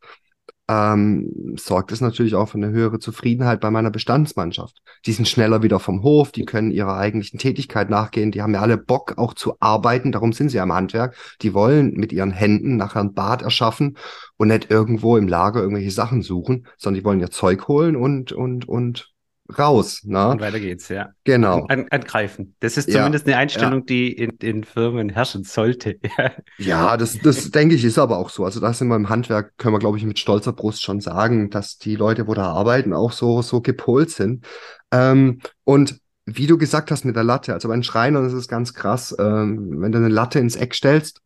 ähm, 0.72 1.56
sorgt 1.58 1.92
es 1.92 2.00
natürlich 2.00 2.36
auch 2.36 2.48
für 2.48 2.58
eine 2.58 2.70
höhere 2.70 3.00
Zufriedenheit 3.00 3.60
bei 3.60 3.70
meiner 3.72 3.92
Bestandsmannschaft. 3.92 4.78
Die 5.06 5.12
sind 5.12 5.28
schneller 5.28 5.64
wieder 5.64 5.80
vom 5.80 6.02
Hof, 6.02 6.32
die 6.32 6.46
können 6.46 6.72
ihrer 6.72 6.96
eigentlichen 6.96 7.40
Tätigkeit 7.40 7.90
nachgehen, 7.90 8.32
die 8.32 8.42
haben 8.42 8.54
ja 8.54 8.62
alle 8.62 8.78
Bock 8.78 9.18
auch 9.18 9.34
zu 9.34 9.56
arbeiten, 9.60 10.14
darum 10.14 10.32
sind 10.32 10.50
sie 10.50 10.58
ja 10.58 10.64
im 10.64 10.72
Handwerk. 10.72 11.18
Die 11.42 11.54
wollen 11.54 11.94
mit 11.96 12.14
ihren 12.14 12.32
Händen 12.32 12.78
nachher 12.78 13.02
ein 13.02 13.14
Bad 13.14 13.42
erschaffen 13.42 13.98
und 14.38 14.48
nicht 14.48 14.72
irgendwo 14.72 15.18
im 15.18 15.28
Lager 15.28 15.62
irgendwelche 15.62 15.92
Sachen 15.92 16.22
suchen, 16.22 16.68
sondern 16.78 17.02
die 17.02 17.06
wollen 17.06 17.20
ihr 17.20 17.32
Zeug 17.32 17.68
holen 17.68 17.98
und, 17.98 18.32
und, 18.32 18.68
und 18.68 19.11
raus. 19.58 20.02
Ne? 20.04 20.30
Und 20.30 20.42
weiter 20.42 20.60
geht's, 20.60 20.90
ja. 20.90 21.10
Genau. 21.24 21.66
An, 21.68 21.88
angreifen. 21.90 22.56
Das 22.60 22.78
ist 22.78 22.92
zumindest 22.92 23.28
ja, 23.28 23.34
eine 23.34 23.42
Einstellung, 23.42 23.80
ja. 23.80 23.86
die 23.86 24.12
in, 24.14 24.32
in 24.42 24.64
Firmen 24.64 25.10
herrschen 25.10 25.44
sollte. 25.44 26.00
ja, 26.58 26.98
das, 26.98 27.18
das 27.20 27.52
denke 27.52 27.76
ich 27.76 27.84
ist 27.84 27.98
aber 27.98 28.18
auch 28.18 28.30
so. 28.30 28.46
Also 28.46 28.60
da 28.60 28.74
sind 28.74 28.88
wir 28.88 28.96
im 28.96 29.10
Handwerk, 29.10 29.58
können 29.58 29.74
wir, 29.74 29.80
glaube 29.80 29.98
ich, 29.98 30.06
mit 30.06 30.20
stolzer 30.20 30.54
Brust 30.54 30.84
schon 30.84 31.02
sagen, 31.02 31.50
dass 31.50 31.78
die 31.78 31.96
Leute, 31.96 32.28
wo 32.28 32.34
da 32.34 32.52
arbeiten, 32.52 32.94
auch 32.94 33.12
so, 33.12 33.42
so 33.42 33.62
gepolt 33.62 34.10
sind. 34.10 34.46
Ähm, 34.92 35.40
und 35.64 36.00
wie 36.26 36.48
du 36.48 36.58
gesagt 36.58 36.92
hast 36.92 37.06
mit 37.06 37.16
der 37.16 37.24
Latte, 37.24 37.54
also 37.54 37.68
bei 37.68 37.76
den 37.76 37.84
Schreinern 37.84 38.26
ist 38.26 38.34
es 38.34 38.48
ganz 38.48 38.74
krass, 38.74 39.16
ähm, 39.20 39.82
wenn 39.82 39.92
du 39.92 39.98
eine 39.98 40.10
Latte 40.10 40.40
ins 40.40 40.56
Eck 40.56 40.76
stellst, 40.76 41.22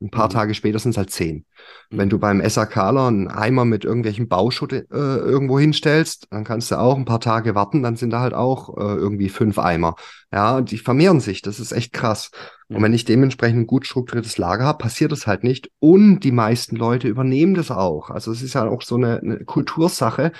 Ein 0.00 0.10
paar 0.10 0.28
mhm. 0.28 0.32
Tage 0.32 0.54
später 0.54 0.78
sind 0.78 0.90
es 0.90 0.98
halt 0.98 1.10
zehn. 1.10 1.46
Mhm. 1.90 1.98
Wenn 1.98 2.08
du 2.10 2.18
beim 2.18 2.46
SAKler 2.46 3.06
einen 3.06 3.28
Eimer 3.28 3.64
mit 3.64 3.84
irgendwelchen 3.84 4.28
Bauschutt 4.28 4.72
äh, 4.72 4.84
irgendwo 4.90 5.58
hinstellst, 5.58 6.26
dann 6.30 6.44
kannst 6.44 6.70
du 6.70 6.78
auch 6.78 6.96
ein 6.96 7.06
paar 7.06 7.20
Tage 7.20 7.54
warten, 7.54 7.82
dann 7.82 7.96
sind 7.96 8.10
da 8.10 8.20
halt 8.20 8.34
auch 8.34 8.76
äh, 8.76 8.94
irgendwie 8.94 9.30
fünf 9.30 9.58
Eimer. 9.58 9.96
Ja, 10.30 10.60
die 10.60 10.78
vermehren 10.78 11.20
sich, 11.20 11.40
das 11.40 11.60
ist 11.60 11.72
echt 11.72 11.94
krass. 11.94 12.30
Mhm. 12.68 12.76
Und 12.76 12.82
wenn 12.82 12.94
ich 12.94 13.06
dementsprechend 13.06 13.60
ein 13.60 13.66
gut 13.66 13.86
strukturiertes 13.86 14.36
Lager 14.36 14.64
habe, 14.64 14.78
passiert 14.78 15.12
das 15.12 15.26
halt 15.26 15.44
nicht. 15.44 15.70
Und 15.78 16.20
die 16.20 16.32
meisten 16.32 16.76
Leute 16.76 17.08
übernehmen 17.08 17.54
das 17.54 17.70
auch. 17.70 18.10
Also 18.10 18.32
es 18.32 18.42
ist 18.42 18.54
ja 18.54 18.68
auch 18.68 18.82
so 18.82 18.96
eine, 18.96 19.20
eine 19.20 19.44
Kultursache, 19.44 20.32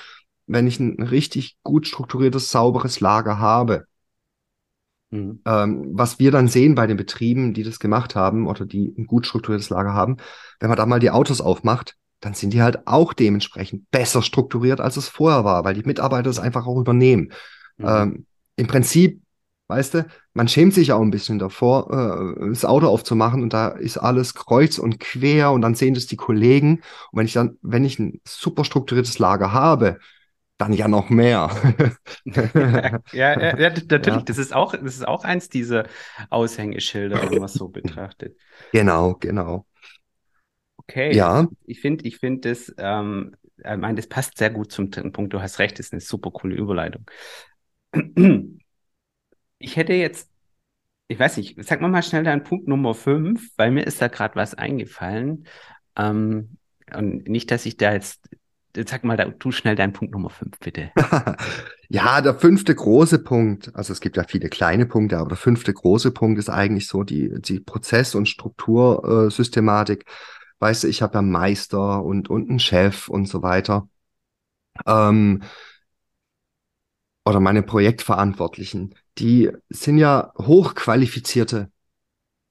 wenn 0.46 0.66
ich 0.66 0.78
ein 0.80 1.02
richtig 1.02 1.56
gut 1.62 1.86
strukturiertes, 1.86 2.50
sauberes 2.50 3.00
Lager 3.00 3.38
habe 3.38 3.86
Mhm. 5.10 5.40
Ähm, 5.46 5.90
was 5.92 6.18
wir 6.18 6.30
dann 6.30 6.48
sehen 6.48 6.74
bei 6.74 6.86
den 6.86 6.96
Betrieben, 6.96 7.54
die 7.54 7.62
das 7.62 7.78
gemacht 7.78 8.14
haben 8.14 8.46
oder 8.46 8.66
die 8.66 8.94
ein 8.98 9.06
gut 9.06 9.26
strukturiertes 9.26 9.70
Lager 9.70 9.94
haben, 9.94 10.16
wenn 10.60 10.68
man 10.68 10.76
da 10.76 10.86
mal 10.86 11.00
die 11.00 11.10
Autos 11.10 11.40
aufmacht, 11.40 11.96
dann 12.20 12.34
sind 12.34 12.52
die 12.52 12.62
halt 12.62 12.86
auch 12.86 13.12
dementsprechend 13.12 13.90
besser 13.90 14.22
strukturiert, 14.22 14.80
als 14.80 14.96
es 14.96 15.08
vorher 15.08 15.44
war, 15.44 15.64
weil 15.64 15.74
die 15.74 15.82
Mitarbeiter 15.82 16.30
es 16.30 16.38
einfach 16.38 16.66
auch 16.66 16.80
übernehmen. 16.80 17.32
Mhm. 17.76 17.86
Ähm, 17.86 18.26
Im 18.56 18.66
Prinzip, 18.66 19.20
weißt 19.68 19.94
du, 19.94 20.06
man 20.32 20.48
schämt 20.48 20.74
sich 20.74 20.92
auch 20.92 21.02
ein 21.02 21.10
bisschen 21.10 21.38
davor, 21.38 22.36
äh, 22.38 22.48
das 22.48 22.64
Auto 22.64 22.88
aufzumachen 22.88 23.42
und 23.42 23.52
da 23.52 23.68
ist 23.68 23.98
alles 23.98 24.34
kreuz 24.34 24.78
und 24.78 24.98
quer 24.98 25.52
und 25.52 25.60
dann 25.62 25.74
sehen 25.74 25.94
das 25.94 26.06
die 26.06 26.16
Kollegen. 26.16 26.82
Und 27.12 27.18
wenn 27.18 27.26
ich 27.26 27.34
dann, 27.34 27.58
wenn 27.62 27.84
ich 27.84 27.98
ein 27.98 28.20
super 28.26 28.64
strukturiertes 28.64 29.18
Lager 29.18 29.52
habe, 29.52 29.98
dann 30.58 30.72
ja 30.72 30.88
noch 30.88 31.10
mehr. 31.10 31.50
ja, 32.24 33.00
ja, 33.12 33.58
ja, 33.58 33.70
natürlich. 33.70 34.06
Ja. 34.06 34.22
Das 34.22 34.38
ist 34.38 34.54
auch, 34.54 34.72
das 34.72 34.94
ist 34.94 35.06
auch 35.06 35.24
eins 35.24 35.48
dieser 35.48 35.86
Aushängeschilder, 36.30 37.22
wenn 37.22 37.38
man 37.38 37.44
es 37.44 37.54
so 37.54 37.68
betrachtet. 37.68 38.36
Genau, 38.72 39.14
genau. 39.14 39.66
Okay. 40.78 41.14
Ja. 41.14 41.46
Ich 41.66 41.80
finde, 41.80 42.06
ich 42.06 42.18
finde 42.18 42.48
das, 42.48 42.74
ähm, 42.78 43.36
ich 43.58 43.64
meine, 43.64 43.96
das 43.96 44.06
passt 44.06 44.38
sehr 44.38 44.50
gut 44.50 44.72
zum 44.72 44.90
dritten 44.90 45.12
Punkt. 45.12 45.32
Du 45.32 45.40
hast 45.42 45.58
recht, 45.58 45.78
das 45.78 45.86
ist 45.86 45.92
eine 45.92 46.00
super 46.00 46.30
coole 46.30 46.56
Überleitung. 46.56 47.04
Ich 49.58 49.76
hätte 49.76 49.94
jetzt, 49.94 50.30
ich 51.08 51.18
weiß 51.18 51.38
nicht, 51.38 51.56
sag 51.64 51.80
mal 51.80 51.88
mal 51.88 52.02
schnell 52.02 52.24
deinen 52.24 52.44
Punkt 52.44 52.68
Nummer 52.68 52.92
5, 52.94 53.52
weil 53.56 53.70
mir 53.70 53.86
ist 53.86 54.02
da 54.02 54.08
gerade 54.08 54.36
was 54.36 54.52
eingefallen. 54.52 55.46
Ähm, 55.96 56.58
und 56.94 57.26
nicht, 57.26 57.50
dass 57.50 57.64
ich 57.64 57.78
da 57.78 57.94
jetzt 57.94 58.28
sag 58.84 59.04
mal, 59.04 59.16
du 59.38 59.50
schnell 59.50 59.76
deinen 59.76 59.92
Punkt 59.92 60.12
Nummer 60.12 60.30
fünf, 60.30 60.58
bitte. 60.58 60.90
ja, 61.88 62.20
der 62.20 62.34
fünfte 62.34 62.74
große 62.74 63.18
Punkt, 63.20 63.74
also 63.74 63.92
es 63.92 64.00
gibt 64.00 64.16
ja 64.16 64.24
viele 64.24 64.48
kleine 64.48 64.86
Punkte, 64.86 65.18
aber 65.18 65.28
der 65.28 65.36
fünfte 65.36 65.72
große 65.72 66.10
Punkt 66.10 66.38
ist 66.38 66.50
eigentlich 66.50 66.86
so 66.88 67.02
die, 67.02 67.40
die 67.40 67.60
Prozess- 67.60 68.14
und 68.14 68.28
Struktursystematik. 68.28 70.04
weißt 70.58 70.84
du, 70.84 70.88
ich 70.88 71.02
habe 71.02 71.14
ja 71.14 71.20
einen 71.20 71.30
Meister 71.30 72.02
und, 72.02 72.28
und 72.28 72.50
einen 72.50 72.58
Chef 72.58 73.08
und 73.08 73.26
so 73.26 73.42
weiter. 73.42 73.88
Ähm, 74.86 75.42
oder 77.24 77.40
meine 77.40 77.62
Projektverantwortlichen, 77.62 78.94
die 79.18 79.50
sind 79.68 79.98
ja 79.98 80.32
hochqualifizierte 80.38 81.70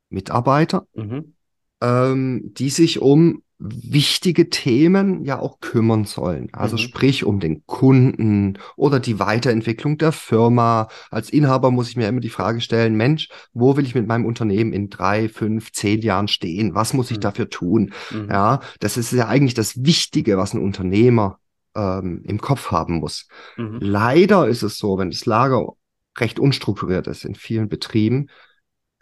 Mitarbeiter, 0.10 0.86
mhm. 0.94 1.36
ähm, 1.82 2.54
die 2.54 2.70
sich 2.70 3.00
um 3.02 3.42
wichtige 3.58 4.50
Themen 4.50 5.24
ja 5.24 5.40
auch 5.40 5.60
kümmern 5.62 6.04
sollen. 6.04 6.50
Also 6.52 6.76
mhm. 6.76 6.80
sprich 6.80 7.24
um 7.24 7.40
den 7.40 7.66
Kunden 7.66 8.58
oder 8.76 9.00
die 9.00 9.20
Weiterentwicklung 9.20 9.98
der 9.98 10.12
Firma. 10.12 10.90
Als 11.10 11.30
Inhaber 11.30 11.72
muss 11.72 11.90
ich 11.90 11.96
mir 11.96 12.08
immer 12.08 12.20
die 12.20 12.30
Frage 12.30 12.60
stellen, 12.60 12.96
Mensch, 12.96 13.30
wo 13.54 13.78
will 13.78 13.86
ich 13.86 13.96
mit 13.96 14.08
meinem 14.08 14.26
Unternehmen 14.26 14.74
in 14.74 14.90
drei, 14.90 15.30
fünf, 15.30 15.72
zehn 15.72 16.02
Jahren 16.02 16.28
stehen? 16.28 16.76
Was 16.76 16.94
muss 16.94 17.12
ich 17.12 17.18
mhm. 17.18 17.22
dafür 17.22 17.50
tun? 17.50 17.94
Mhm. 18.12 18.30
Ja, 18.30 18.60
das 18.80 18.98
ist 18.98 19.14
ja 19.14 19.28
eigentlich 19.28 19.54
das 19.54 19.86
Wichtige, 19.86 20.38
was 20.38 20.54
ein 20.54 20.62
Unternehmer 20.62 21.40
ähm, 21.76 22.24
im 22.26 22.42
Kopf 22.42 22.72
haben 22.72 22.96
muss. 22.96 23.28
Mhm. 23.56 23.78
Leider 23.80 24.48
ist 24.48 24.64
es 24.64 24.78
so, 24.78 24.98
wenn 24.98 25.12
das 25.12 25.26
Lager 25.26 25.74
recht 26.18 26.40
unstrukturiert 26.40 27.08
ist 27.08 27.26
in 27.26 27.36
vielen 27.36 27.70
Betrieben, 27.70 28.30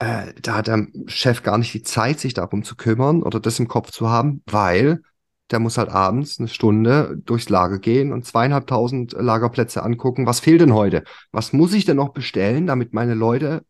äh, 0.04 0.34
da 0.42 0.56
hat 0.56 0.68
der 0.68 0.88
Chef 1.08 1.44
gar 1.44 1.58
nicht 1.58 1.74
die 1.74 1.84
Zeit, 1.84 2.20
sich 2.20 2.34
darum 2.34 2.63
zu 2.63 2.76
kümmern 2.76 3.24
oder 3.24 3.39
das 3.39 3.60
im 3.60 3.68
Kopf 3.68 3.92
zu 3.92 4.10
haben, 4.10 4.44
weil 4.46 5.02
der 5.52 5.60
muss 5.60 5.78
halt 5.78 5.89
abends 5.89 6.39
eine 6.39 6.48
Stunde 6.48 7.18
durchs 7.24 7.50
Lager 7.50 7.80
gehen 7.80 8.12
und 8.12 8.26
zweieinhalbtausend 8.26 9.13
Lagerplätze 9.13 9.84
angucken. 9.84 10.26
Was 10.26 10.39
fehlt 10.39 10.62
denn 10.62 10.74
heute? 10.74 11.04
Was 11.32 11.54
muss 11.54 11.74
ich 11.74 11.86
denn 11.86 11.98
noch 11.98 12.10
bestellen, 12.10 12.68
damit 12.68 12.94
meine 12.94 13.13
Leute 13.13 13.66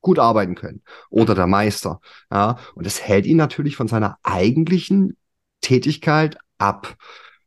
gut 0.00 0.18
arbeiten 0.18 0.54
können? 0.54 0.82
Oder 1.10 1.34
der 1.34 1.46
Meister. 1.46 2.00
Ja, 2.30 2.58
und 2.74 2.86
das 2.86 3.02
hält 3.02 3.26
ihn 3.26 3.36
natürlich 3.36 3.76
von 3.76 3.88
seiner 3.88 4.18
eigentlichen 4.22 5.16
Tätigkeit 5.60 6.38
ab. 6.58 6.96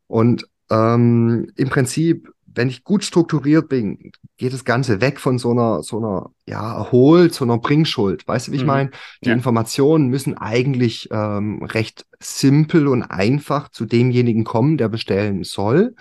Und 0.08 0.48
ähm, 0.70 1.52
im 1.56 1.70
Prinzip 1.70 2.30
wenn 2.56 2.70
ich 2.70 2.84
gut 2.84 3.04
strukturiert 3.04 3.70
bin, 3.70 4.12
geht 4.38 4.54
das 4.54 4.66
Ganze 4.66 5.02
weg 5.02 5.20
von 5.20 5.38
so 5.38 5.52
einer, 5.52 5.84
so 5.84 5.98
einer, 5.98 6.32
ja, 6.48 6.78
Erhol, 6.78 7.32
zu 7.32 7.44
einer 7.44 7.58
Bringschuld. 7.58 8.28
Weißt 8.28 8.48
du, 8.48 8.52
wie 8.52 8.58
ich 8.58 8.62
mhm. 8.62 8.68
meine? 8.68 8.92
Die 9.24 9.30
ja. 9.30 9.36
Informationen 9.36 10.08
müssen 10.08 10.38
eigentlich 10.38 11.10
ähm, 11.12 11.64
recht 11.64 12.06
simpel 12.20 12.88
und 12.88 13.04
einfach 13.04 13.70
zu 13.70 13.86
demjenigen 13.86 14.44
kommen, 14.44 14.78
der 14.78 14.90
bestellen 14.90 15.44
soll. 15.44 15.96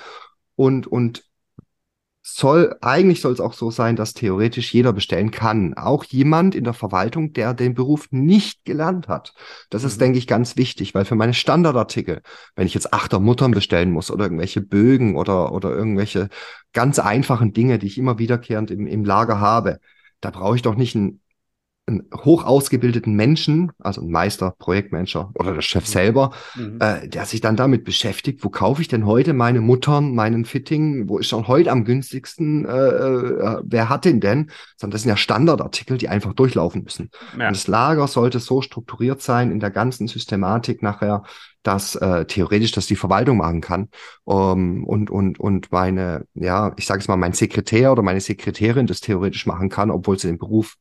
Und, 0.56 0.86
und 0.86 1.24
soll, 2.26 2.74
eigentlich 2.80 3.20
soll 3.20 3.34
es 3.34 3.40
auch 3.40 3.52
so 3.52 3.70
sein, 3.70 3.96
dass 3.96 4.14
theoretisch 4.14 4.72
jeder 4.72 4.94
bestellen 4.94 5.30
kann. 5.30 5.74
Auch 5.74 6.04
jemand 6.04 6.54
in 6.54 6.64
der 6.64 6.72
Verwaltung, 6.72 7.34
der 7.34 7.52
den 7.52 7.74
Beruf 7.74 8.08
nicht 8.10 8.64
gelernt 8.64 9.08
hat. 9.08 9.34
Das 9.68 9.82
mhm. 9.82 9.88
ist, 9.88 10.00
denke 10.00 10.18
ich, 10.18 10.26
ganz 10.26 10.56
wichtig, 10.56 10.94
weil 10.94 11.04
für 11.04 11.16
meine 11.16 11.34
Standardartikel, 11.34 12.22
wenn 12.56 12.66
ich 12.66 12.72
jetzt 12.72 12.94
Achter 12.94 13.20
Muttern 13.20 13.50
bestellen 13.50 13.90
muss 13.90 14.10
oder 14.10 14.24
irgendwelche 14.24 14.62
Bögen 14.62 15.16
oder, 15.16 15.52
oder 15.52 15.70
irgendwelche 15.70 16.30
ganz 16.72 16.98
einfachen 16.98 17.52
Dinge, 17.52 17.78
die 17.78 17.88
ich 17.88 17.98
immer 17.98 18.18
wiederkehrend 18.18 18.70
im, 18.70 18.86
im 18.86 19.04
Lager 19.04 19.38
habe, 19.38 19.78
da 20.20 20.30
brauche 20.30 20.56
ich 20.56 20.62
doch 20.62 20.76
nicht 20.76 20.96
einen 20.96 21.20
einen 21.86 22.04
hoch 22.14 22.44
ausgebildeten 22.44 23.14
Menschen, 23.14 23.70
also 23.78 24.00
ein 24.00 24.10
Meister, 24.10 24.54
Projektmanager 24.58 25.32
oder 25.34 25.52
der 25.52 25.60
Chef 25.60 25.84
mhm. 25.84 25.92
selber, 25.92 26.30
mhm. 26.54 26.78
äh, 26.80 27.08
der 27.08 27.26
sich 27.26 27.40
dann 27.42 27.56
damit 27.56 27.84
beschäftigt, 27.84 28.42
wo 28.42 28.48
kaufe 28.48 28.80
ich 28.80 28.88
denn 28.88 29.04
heute 29.04 29.34
meine 29.34 29.60
Muttern, 29.60 30.14
meinen 30.14 30.46
Fitting, 30.46 31.08
wo 31.08 31.18
ist 31.18 31.28
schon 31.28 31.46
heute 31.46 31.70
am 31.70 31.84
günstigsten, 31.84 32.64
äh, 32.64 32.70
äh, 32.70 33.60
wer 33.64 33.88
hat 33.90 34.06
den 34.06 34.20
denn? 34.20 34.50
Sondern 34.76 34.92
das 34.92 35.02
sind 35.02 35.10
ja 35.10 35.16
Standardartikel, 35.16 35.98
die 35.98 36.08
einfach 36.08 36.32
durchlaufen 36.32 36.84
müssen. 36.84 37.10
Ja. 37.38 37.48
Und 37.48 37.56
das 37.56 37.66
Lager 37.66 38.08
sollte 38.08 38.40
so 38.40 38.62
strukturiert 38.62 39.20
sein 39.20 39.50
in 39.50 39.60
der 39.60 39.70
ganzen 39.70 40.08
Systematik 40.08 40.82
nachher, 40.82 41.24
dass 41.62 41.96
äh, 41.96 42.26
theoretisch 42.26 42.72
das 42.72 42.86
die 42.86 42.96
Verwaltung 42.96 43.38
machen 43.38 43.60
kann 43.60 43.88
um, 44.24 44.84
und 44.84 45.10
und 45.10 45.40
und 45.40 45.72
meine 45.72 46.26
ja 46.34 46.74
ich 46.76 46.86
sage 46.86 47.00
es 47.00 47.08
mal 47.08 47.16
mein 47.16 47.32
Sekretär 47.32 47.90
oder 47.90 48.02
meine 48.02 48.20
Sekretärin 48.20 48.86
das 48.86 49.00
theoretisch 49.00 49.46
machen 49.46 49.70
kann 49.70 49.90
obwohl 49.90 50.18
sie 50.18 50.28
den 50.28 50.36
Beruf 50.36 50.76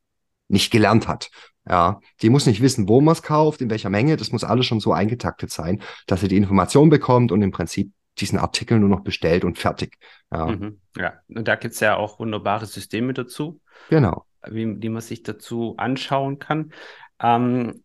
nicht 0.54 0.70
gelernt 0.70 1.06
hat. 1.06 1.30
Ja, 1.68 2.00
die 2.22 2.30
muss 2.30 2.46
nicht 2.46 2.62
wissen, 2.62 2.88
wo 2.88 3.00
man 3.00 3.12
es 3.12 3.22
kauft, 3.22 3.60
in 3.60 3.70
welcher 3.70 3.90
Menge. 3.90 4.16
Das 4.16 4.32
muss 4.32 4.44
alles 4.44 4.66
schon 4.66 4.80
so 4.80 4.92
eingetaktet 4.92 5.50
sein, 5.50 5.82
dass 6.06 6.20
sie 6.20 6.28
die 6.28 6.36
Information 6.36 6.90
bekommt 6.90 7.32
und 7.32 7.42
im 7.42 7.52
Prinzip 7.52 7.92
diesen 8.18 8.38
Artikel 8.38 8.78
nur 8.78 8.88
noch 8.88 9.00
bestellt 9.00 9.44
und 9.44 9.58
fertig. 9.58 9.96
Ja, 10.30 10.46
mhm. 10.46 10.80
ja. 10.96 11.14
und 11.28 11.48
da 11.48 11.56
gibt 11.56 11.74
es 11.74 11.80
ja 11.80 11.96
auch 11.96 12.18
wunderbare 12.18 12.66
Systeme 12.66 13.12
dazu. 13.12 13.60
Genau. 13.90 14.24
Wie, 14.46 14.76
die 14.76 14.88
man 14.88 15.02
sich 15.02 15.22
dazu 15.22 15.74
anschauen 15.78 16.38
kann. 16.38 16.72
Ähm, 17.20 17.82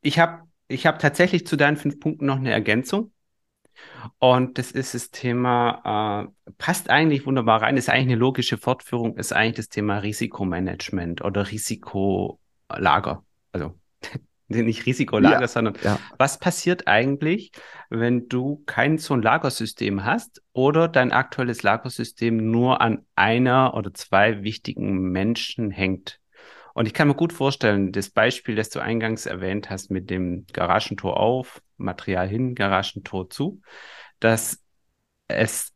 ich 0.00 0.18
habe 0.18 0.42
ich 0.68 0.86
hab 0.86 0.98
tatsächlich 0.98 1.46
zu 1.46 1.56
deinen 1.56 1.76
fünf 1.76 2.00
Punkten 2.00 2.26
noch 2.26 2.36
eine 2.36 2.50
Ergänzung. 2.50 3.12
Und 4.18 4.58
das 4.58 4.72
ist 4.72 4.94
das 4.94 5.10
Thema, 5.10 6.28
äh, 6.46 6.52
passt 6.58 6.90
eigentlich 6.90 7.26
wunderbar 7.26 7.62
rein, 7.62 7.76
ist 7.76 7.88
eigentlich 7.88 8.12
eine 8.12 8.16
logische 8.16 8.58
Fortführung, 8.58 9.16
ist 9.16 9.32
eigentlich 9.32 9.56
das 9.56 9.68
Thema 9.68 9.98
Risikomanagement 9.98 11.22
oder 11.22 11.50
Risikolager. 11.50 13.24
Also 13.52 13.74
nicht 14.48 14.86
Risikolager, 14.86 15.40
ja, 15.40 15.48
sondern 15.48 15.74
ja. 15.82 15.98
was 16.18 16.38
passiert 16.38 16.86
eigentlich, 16.86 17.52
wenn 17.90 18.28
du 18.28 18.62
kein 18.66 18.98
so 18.98 19.14
ein 19.14 19.22
Lagersystem 19.22 20.04
hast 20.04 20.42
oder 20.52 20.88
dein 20.88 21.12
aktuelles 21.12 21.62
Lagersystem 21.62 22.50
nur 22.50 22.80
an 22.80 23.04
einer 23.16 23.74
oder 23.74 23.92
zwei 23.92 24.42
wichtigen 24.42 25.10
Menschen 25.10 25.70
hängt? 25.70 26.20
Und 26.74 26.86
ich 26.86 26.92
kann 26.92 27.08
mir 27.08 27.14
gut 27.14 27.32
vorstellen, 27.32 27.90
das 27.90 28.10
Beispiel, 28.10 28.54
das 28.54 28.68
du 28.68 28.80
eingangs 28.80 29.24
erwähnt 29.24 29.70
hast 29.70 29.90
mit 29.90 30.10
dem 30.10 30.44
Garagentor 30.52 31.18
auf, 31.18 31.62
Material 31.76 32.28
hin, 32.28 32.54
Garagentor 32.54 33.30
zu, 33.30 33.60
dass 34.20 34.62
es 35.28 35.74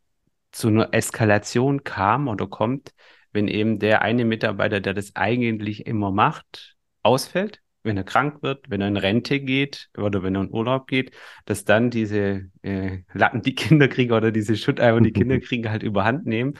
zu 0.52 0.68
einer 0.68 0.92
Eskalation 0.92 1.84
kam 1.84 2.28
oder 2.28 2.46
kommt, 2.46 2.92
wenn 3.32 3.48
eben 3.48 3.78
der 3.78 4.02
eine 4.02 4.24
Mitarbeiter, 4.24 4.80
der 4.80 4.94
das 4.94 5.14
eigentlich 5.14 5.86
immer 5.86 6.10
macht, 6.10 6.76
ausfällt, 7.02 7.60
wenn 7.82 7.96
er 7.96 8.04
krank 8.04 8.42
wird, 8.42 8.68
wenn 8.68 8.80
er 8.80 8.88
in 8.88 8.96
Rente 8.96 9.40
geht 9.40 9.88
oder 9.96 10.22
wenn 10.22 10.34
er 10.34 10.42
in 10.42 10.50
Urlaub 10.50 10.86
geht, 10.86 11.12
dass 11.44 11.64
dann 11.64 11.90
diese 11.90 12.50
äh, 12.62 12.98
Lappen 13.12 13.42
die 13.42 13.54
Kinder 13.54 13.88
kriegen 13.88 14.12
oder 14.12 14.32
diese 14.32 14.56
Schutteimer 14.56 15.00
die 15.00 15.12
Kinder 15.12 15.38
kriegen 15.40 15.70
halt 15.70 15.82
überhand 15.82 16.26
nehmen, 16.26 16.54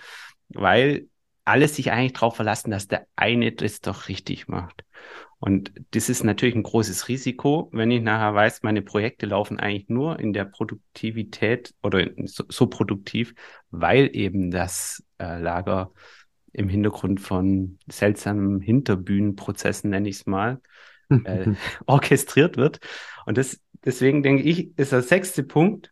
weil 0.49 1.09
alles 1.45 1.77
sich 1.77 1.91
eigentlich 1.91 2.13
darauf 2.13 2.37
verlassen, 2.37 2.71
dass 2.71 2.89
der 2.89 3.07
eine 3.17 3.53
das 3.53 3.81
doch 3.81 4.09
richtig 4.09 4.49
macht. 4.49 4.85
Und 5.41 5.73
das 5.93 6.11
ist 6.11 6.23
natürlich 6.23 6.55
ein 6.55 6.63
großes 6.63 7.09
Risiko, 7.09 7.71
wenn 7.73 7.91
ich 7.91 8.03
nachher 8.03 8.35
weiß, 8.35 8.63
meine 8.63 8.83
Projekte 8.83 9.25
laufen 9.25 9.59
eigentlich 9.59 9.89
nur 9.89 10.21
in 10.21 10.35
der 10.35 10.45
Produktivität 10.45 11.75
oder 11.83 12.07
so, 12.27 12.45
so 12.49 12.67
produktiv, 12.67 13.35
weil 13.71 14.15
eben 14.15 14.51
das 14.51 15.03
äh, 15.19 15.41
Lager 15.41 15.93
im 16.53 16.69
Hintergrund 16.69 17.21
von 17.21 17.79
seltsamen 17.91 18.61
Hinterbühnenprozessen, 18.61 19.89
nenne 19.89 20.11
ich 20.11 20.17
es 20.17 20.27
mal, 20.27 20.61
äh, 21.25 21.47
orchestriert 21.87 22.59
wird. 22.59 22.81
Und 23.25 23.39
das, 23.39 23.59
deswegen 23.83 24.23
denke 24.23 24.43
ich, 24.43 24.77
ist 24.79 24.93
der 24.93 25.03
sechste 25.03 25.43
Punkt, 25.43 25.91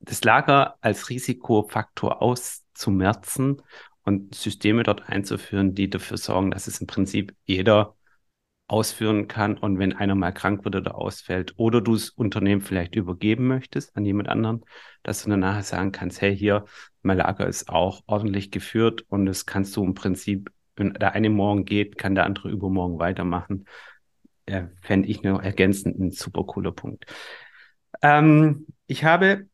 das 0.00 0.24
Lager 0.24 0.76
als 0.80 1.10
Risikofaktor 1.10 2.22
auszumerzen 2.22 3.60
und 4.04 4.34
Systeme 4.34 4.84
dort 4.84 5.06
einzuführen, 5.06 5.74
die 5.74 5.90
dafür 5.90 6.16
sorgen, 6.16 6.50
dass 6.50 6.66
es 6.66 6.80
im 6.80 6.86
Prinzip 6.86 7.34
jeder 7.44 7.94
ausführen 8.68 9.28
kann 9.28 9.56
und 9.56 9.78
wenn 9.78 9.92
einer 9.92 10.14
mal 10.14 10.32
krank 10.32 10.64
wird 10.64 10.76
oder 10.76 10.96
ausfällt 10.96 11.54
oder 11.56 11.80
du 11.80 11.94
das 11.94 12.10
Unternehmen 12.10 12.60
vielleicht 12.60 12.96
übergeben 12.96 13.46
möchtest 13.46 13.96
an 13.96 14.04
jemand 14.04 14.28
anderen, 14.28 14.64
dass 15.02 15.22
du 15.22 15.30
dann 15.30 15.40
nachher 15.40 15.62
sagen 15.62 15.92
kannst, 15.92 16.20
hey, 16.20 16.36
hier, 16.36 16.64
mein 17.02 17.18
Lager 17.18 17.46
ist 17.46 17.68
auch 17.68 18.02
ordentlich 18.06 18.50
geführt 18.50 19.04
und 19.08 19.26
das 19.26 19.46
kannst 19.46 19.76
du 19.76 19.84
im 19.84 19.94
Prinzip, 19.94 20.50
wenn 20.74 20.94
der 20.94 21.12
eine 21.12 21.30
morgen 21.30 21.64
geht, 21.64 21.96
kann 21.96 22.14
der 22.14 22.24
andere 22.24 22.50
übermorgen 22.50 22.98
weitermachen. 22.98 23.66
Äh, 24.46 24.64
Fände 24.82 25.08
ich 25.08 25.22
nur 25.22 25.42
ergänzend 25.42 25.98
ein 25.98 26.10
super 26.10 26.44
cooler 26.44 26.72
Punkt. 26.72 27.06
Ähm, 28.02 28.66
ich 28.86 29.04
habe 29.04 29.46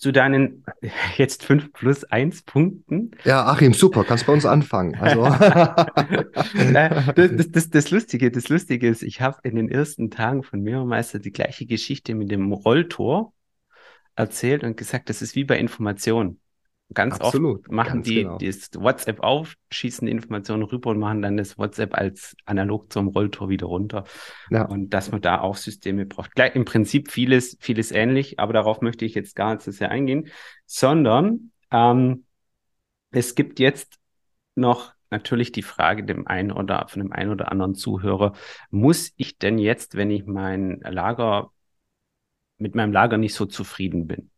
zu 0.00 0.12
deinen 0.12 0.64
jetzt 1.16 1.44
fünf 1.44 1.72
plus 1.72 2.04
eins 2.04 2.42
Punkten. 2.42 3.12
Ja, 3.24 3.46
Achim, 3.46 3.74
super, 3.74 4.02
kannst 4.04 4.26
bei 4.26 4.32
uns 4.32 4.46
anfangen. 4.46 4.96
Also. 4.96 5.22
das, 7.14 7.50
das, 7.52 7.70
das, 7.70 7.90
Lustige, 7.90 8.30
das 8.30 8.48
Lustige 8.48 8.88
ist, 8.88 9.02
ich 9.02 9.20
habe 9.20 9.38
in 9.44 9.56
den 9.56 9.68
ersten 9.68 10.10
Tagen 10.10 10.42
von 10.42 10.62
Mehrmeister 10.62 11.18
die 11.18 11.32
gleiche 11.32 11.66
Geschichte 11.66 12.14
mit 12.14 12.30
dem 12.30 12.52
Rolltor 12.52 13.34
erzählt 14.16 14.64
und 14.64 14.76
gesagt, 14.76 15.10
das 15.10 15.20
ist 15.22 15.34
wie 15.34 15.44
bei 15.44 15.58
Informationen. 15.58 16.40
Ganz 16.92 17.20
Absolut, 17.20 17.60
oft 17.60 17.70
machen 17.70 18.02
die 18.02 18.22
genau. 18.22 18.38
das 18.38 18.70
WhatsApp 18.74 19.20
auf, 19.20 19.54
schießen 19.70 20.06
die 20.06 20.12
Informationen 20.12 20.64
rüber 20.64 20.90
und 20.90 20.98
machen 20.98 21.22
dann 21.22 21.36
das 21.36 21.56
WhatsApp 21.56 21.94
als 21.94 22.36
analog 22.46 22.92
zum 22.92 23.08
Rolltor 23.08 23.48
wieder 23.48 23.66
runter. 23.66 24.04
Ja. 24.50 24.64
Und 24.64 24.90
dass 24.90 25.12
man 25.12 25.20
da 25.20 25.40
auch 25.40 25.56
Systeme 25.56 26.04
braucht. 26.04 26.34
Gleich 26.34 26.56
im 26.56 26.64
Prinzip 26.64 27.10
vieles, 27.10 27.56
vieles 27.60 27.92
ähnlich, 27.92 28.40
aber 28.40 28.52
darauf 28.52 28.80
möchte 28.80 29.04
ich 29.04 29.14
jetzt 29.14 29.36
gar 29.36 29.54
nicht 29.54 29.62
so 29.62 29.70
sehr 29.70 29.90
eingehen, 29.90 30.28
sondern 30.66 31.52
ähm, 31.70 32.24
es 33.12 33.36
gibt 33.36 33.60
jetzt 33.60 33.98
noch 34.56 34.92
natürlich 35.10 35.52
die 35.52 35.62
Frage 35.62 36.04
dem 36.04 36.26
einen 36.26 36.50
oder 36.50 36.86
von 36.88 37.02
dem 37.02 37.12
einen 37.12 37.30
oder 37.30 37.52
anderen 37.52 37.74
Zuhörer, 37.74 38.32
muss 38.70 39.12
ich 39.16 39.38
denn 39.38 39.58
jetzt, 39.58 39.96
wenn 39.96 40.10
ich 40.10 40.26
mein 40.26 40.80
Lager 40.80 41.52
mit 42.58 42.74
meinem 42.74 42.92
Lager 42.92 43.16
nicht 43.16 43.34
so 43.34 43.46
zufrieden 43.46 44.06
bin, 44.06 44.30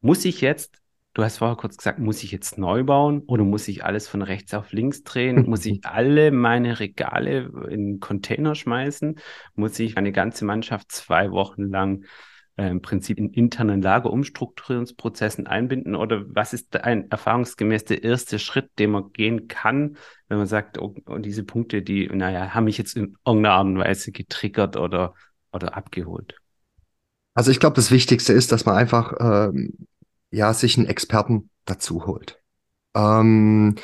muss 0.00 0.24
ich 0.24 0.40
jetzt 0.40 0.80
Du 1.18 1.24
hast 1.24 1.38
vorher 1.38 1.56
kurz 1.56 1.76
gesagt, 1.76 1.98
muss 1.98 2.22
ich 2.22 2.30
jetzt 2.30 2.58
neu 2.58 2.84
bauen 2.84 3.22
oder 3.26 3.42
muss 3.42 3.66
ich 3.66 3.84
alles 3.84 4.06
von 4.06 4.22
rechts 4.22 4.54
auf 4.54 4.70
links 4.70 5.02
drehen? 5.02 5.46
muss 5.50 5.66
ich 5.66 5.84
alle 5.84 6.30
meine 6.30 6.78
Regale 6.78 7.50
in 7.68 7.98
Container 7.98 8.54
schmeißen? 8.54 9.18
Muss 9.56 9.76
ich 9.80 9.96
meine 9.96 10.12
ganze 10.12 10.44
Mannschaft 10.44 10.92
zwei 10.92 11.32
Wochen 11.32 11.70
lang 11.70 12.04
äh, 12.56 12.68
im 12.68 12.82
Prinzip 12.82 13.18
in 13.18 13.30
internen 13.30 13.82
Lagerumstrukturierungsprozessen 13.82 15.48
einbinden? 15.48 15.96
Oder 15.96 16.22
was 16.28 16.52
ist 16.52 16.76
ein 16.76 17.10
erfahrungsgemäß 17.10 17.86
der 17.86 18.04
erste 18.04 18.38
Schritt, 18.38 18.70
den 18.78 18.92
man 18.92 19.12
gehen 19.12 19.48
kann, 19.48 19.96
wenn 20.28 20.38
man 20.38 20.46
sagt, 20.46 20.78
oh, 20.78 20.94
oh, 21.06 21.18
diese 21.18 21.42
Punkte, 21.42 21.82
die, 21.82 22.06
naja, 22.06 22.54
haben 22.54 22.66
mich 22.66 22.78
jetzt 22.78 22.96
in 22.96 23.16
irgendeiner 23.26 23.56
Art 23.56 23.66
und 23.66 23.78
Weise 23.80 24.12
getriggert 24.12 24.76
oder, 24.76 25.14
oder 25.50 25.76
abgeholt? 25.76 26.36
Also 27.34 27.50
ich 27.50 27.58
glaube, 27.58 27.74
das 27.74 27.90
Wichtigste 27.90 28.32
ist, 28.32 28.52
dass 28.52 28.66
man 28.66 28.76
einfach 28.76 29.14
ähm, 29.18 29.87
ja, 30.30 30.52
sich 30.54 30.76
einen 30.76 30.86
Experten 30.86 31.50
dazu 31.64 32.06
holt. 32.06 32.40
Ähm, 32.94 33.76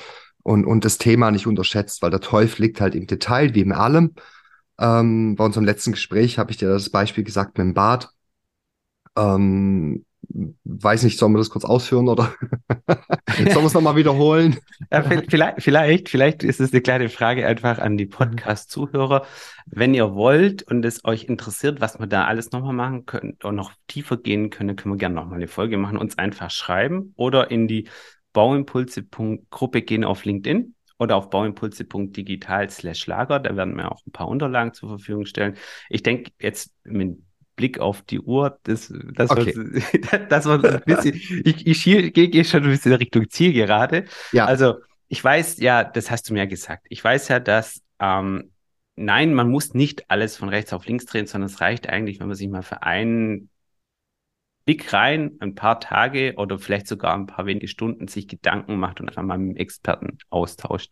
und, 0.42 0.66
und 0.66 0.84
das 0.84 0.98
Thema 0.98 1.30
nicht 1.30 1.46
unterschätzt, 1.46 2.02
weil 2.02 2.10
der 2.10 2.20
Teufel 2.20 2.62
liegt 2.62 2.80
halt 2.80 2.94
im 2.94 3.06
Detail, 3.06 3.54
wie 3.54 3.60
in 3.60 3.72
allem. 3.72 4.14
Ähm, 4.78 5.36
bei 5.36 5.44
unserem 5.44 5.64
letzten 5.64 5.92
Gespräch 5.92 6.38
habe 6.38 6.50
ich 6.50 6.56
dir 6.56 6.68
das 6.68 6.90
Beispiel 6.90 7.24
gesagt 7.24 7.56
mit 7.56 7.66
dem 7.66 7.74
Bad. 7.74 8.10
Ähm, 9.16 10.04
weiß 10.64 11.02
nicht, 11.04 11.18
sollen 11.18 11.32
wir 11.32 11.38
das 11.38 11.50
kurz 11.50 11.64
ausführen 11.64 12.08
oder 12.08 12.34
sollen 13.36 13.54
wir 13.54 13.64
es 13.64 13.74
nochmal 13.74 13.96
wiederholen? 13.96 14.58
Ja, 14.90 15.02
vielleicht, 15.02 15.62
vielleicht, 15.62 16.08
vielleicht 16.08 16.42
ist 16.42 16.60
es 16.60 16.72
eine 16.72 16.82
kleine 16.82 17.08
Frage 17.08 17.46
einfach 17.46 17.78
an 17.78 17.96
die 17.96 18.06
Podcast-Zuhörer. 18.06 19.26
Wenn 19.66 19.94
ihr 19.94 20.14
wollt 20.14 20.62
und 20.62 20.84
es 20.84 21.04
euch 21.04 21.24
interessiert, 21.24 21.80
was 21.80 21.98
wir 21.98 22.06
da 22.06 22.24
alles 22.24 22.52
nochmal 22.52 22.74
machen 22.74 23.06
können 23.06 23.36
und 23.42 23.54
noch 23.54 23.72
tiefer 23.86 24.16
gehen 24.16 24.50
können, 24.50 24.76
können 24.76 24.94
wir 24.94 24.98
gerne 24.98 25.14
nochmal 25.14 25.36
eine 25.36 25.48
Folge 25.48 25.78
machen, 25.78 25.98
uns 25.98 26.18
einfach 26.18 26.50
schreiben 26.50 27.14
oder 27.16 27.50
in 27.50 27.68
die 27.68 27.88
Bauimpulse.gruppe 28.32 29.82
gehen 29.82 30.04
auf 30.04 30.24
LinkedIn 30.24 30.74
oder 30.98 31.16
auf 31.16 31.30
bauimpulse.digital 31.30 32.70
slash 32.70 33.06
Lager. 33.06 33.40
Da 33.40 33.56
werden 33.56 33.76
wir 33.76 33.90
auch 33.90 34.04
ein 34.06 34.12
paar 34.12 34.28
Unterlagen 34.28 34.74
zur 34.74 34.88
Verfügung 34.88 35.26
stellen. 35.26 35.56
Ich 35.88 36.02
denke 36.02 36.32
jetzt 36.40 36.72
mit 36.84 37.18
Blick 37.56 37.78
auf 37.78 38.02
die 38.02 38.20
Uhr, 38.20 38.58
das, 38.64 38.92
das, 39.12 39.30
okay. 39.30 39.54
war, 39.56 40.18
das 40.28 40.46
war 40.46 40.64
ein 40.64 40.82
bisschen, 40.84 41.14
ich, 41.44 41.66
ich 41.66 41.84
gehe 41.84 42.10
geh 42.10 42.44
schon 42.44 42.64
ein 42.64 42.70
bisschen 42.70 42.92
Richtung 42.92 43.28
Ziel 43.30 43.52
gerade. 43.52 44.04
Ja. 44.32 44.46
Also, 44.46 44.76
ich 45.08 45.22
weiß 45.22 45.58
ja, 45.58 45.84
das 45.84 46.10
hast 46.10 46.28
du 46.28 46.34
mir 46.34 46.46
gesagt. 46.46 46.86
Ich 46.88 47.02
weiß 47.02 47.28
ja, 47.28 47.40
dass, 47.40 47.82
ähm, 48.00 48.52
nein, 48.96 49.34
man 49.34 49.50
muss 49.50 49.74
nicht 49.74 50.10
alles 50.10 50.36
von 50.36 50.48
rechts 50.48 50.72
auf 50.72 50.86
links 50.86 51.06
drehen, 51.06 51.26
sondern 51.26 51.50
es 51.50 51.60
reicht 51.60 51.88
eigentlich, 51.88 52.20
wenn 52.20 52.26
man 52.26 52.36
sich 52.36 52.48
mal 52.48 52.62
für 52.62 52.82
einen 52.82 53.50
Blick 54.64 54.92
rein, 54.94 55.36
ein 55.40 55.54
paar 55.54 55.78
Tage 55.78 56.34
oder 56.36 56.58
vielleicht 56.58 56.88
sogar 56.88 57.14
ein 57.14 57.26
paar 57.26 57.44
wenige 57.44 57.68
Stunden 57.68 58.08
sich 58.08 58.28
Gedanken 58.28 58.76
macht 58.76 59.00
und 59.00 59.08
einfach 59.08 59.22
mal 59.22 59.36
mit 59.36 59.56
dem 59.56 59.60
Experten 59.60 60.18
austauscht. 60.30 60.90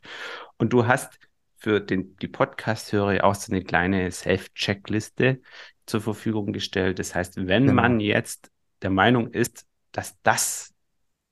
Und 0.58 0.74
du 0.74 0.86
hast 0.86 1.18
für 1.56 1.80
den, 1.80 2.16
die 2.16 2.28
Podcast-Hörer 2.28 3.24
auch 3.24 3.34
so 3.34 3.52
eine 3.52 3.62
kleine 3.62 4.10
Self-Checkliste, 4.10 5.40
zur 5.86 6.00
Verfügung 6.00 6.52
gestellt. 6.52 6.98
Das 6.98 7.14
heißt, 7.14 7.36
wenn 7.36 7.66
genau. 7.66 7.82
man 7.82 8.00
jetzt 8.00 8.50
der 8.82 8.90
Meinung 8.90 9.28
ist, 9.28 9.66
dass 9.92 10.20
das 10.22 10.74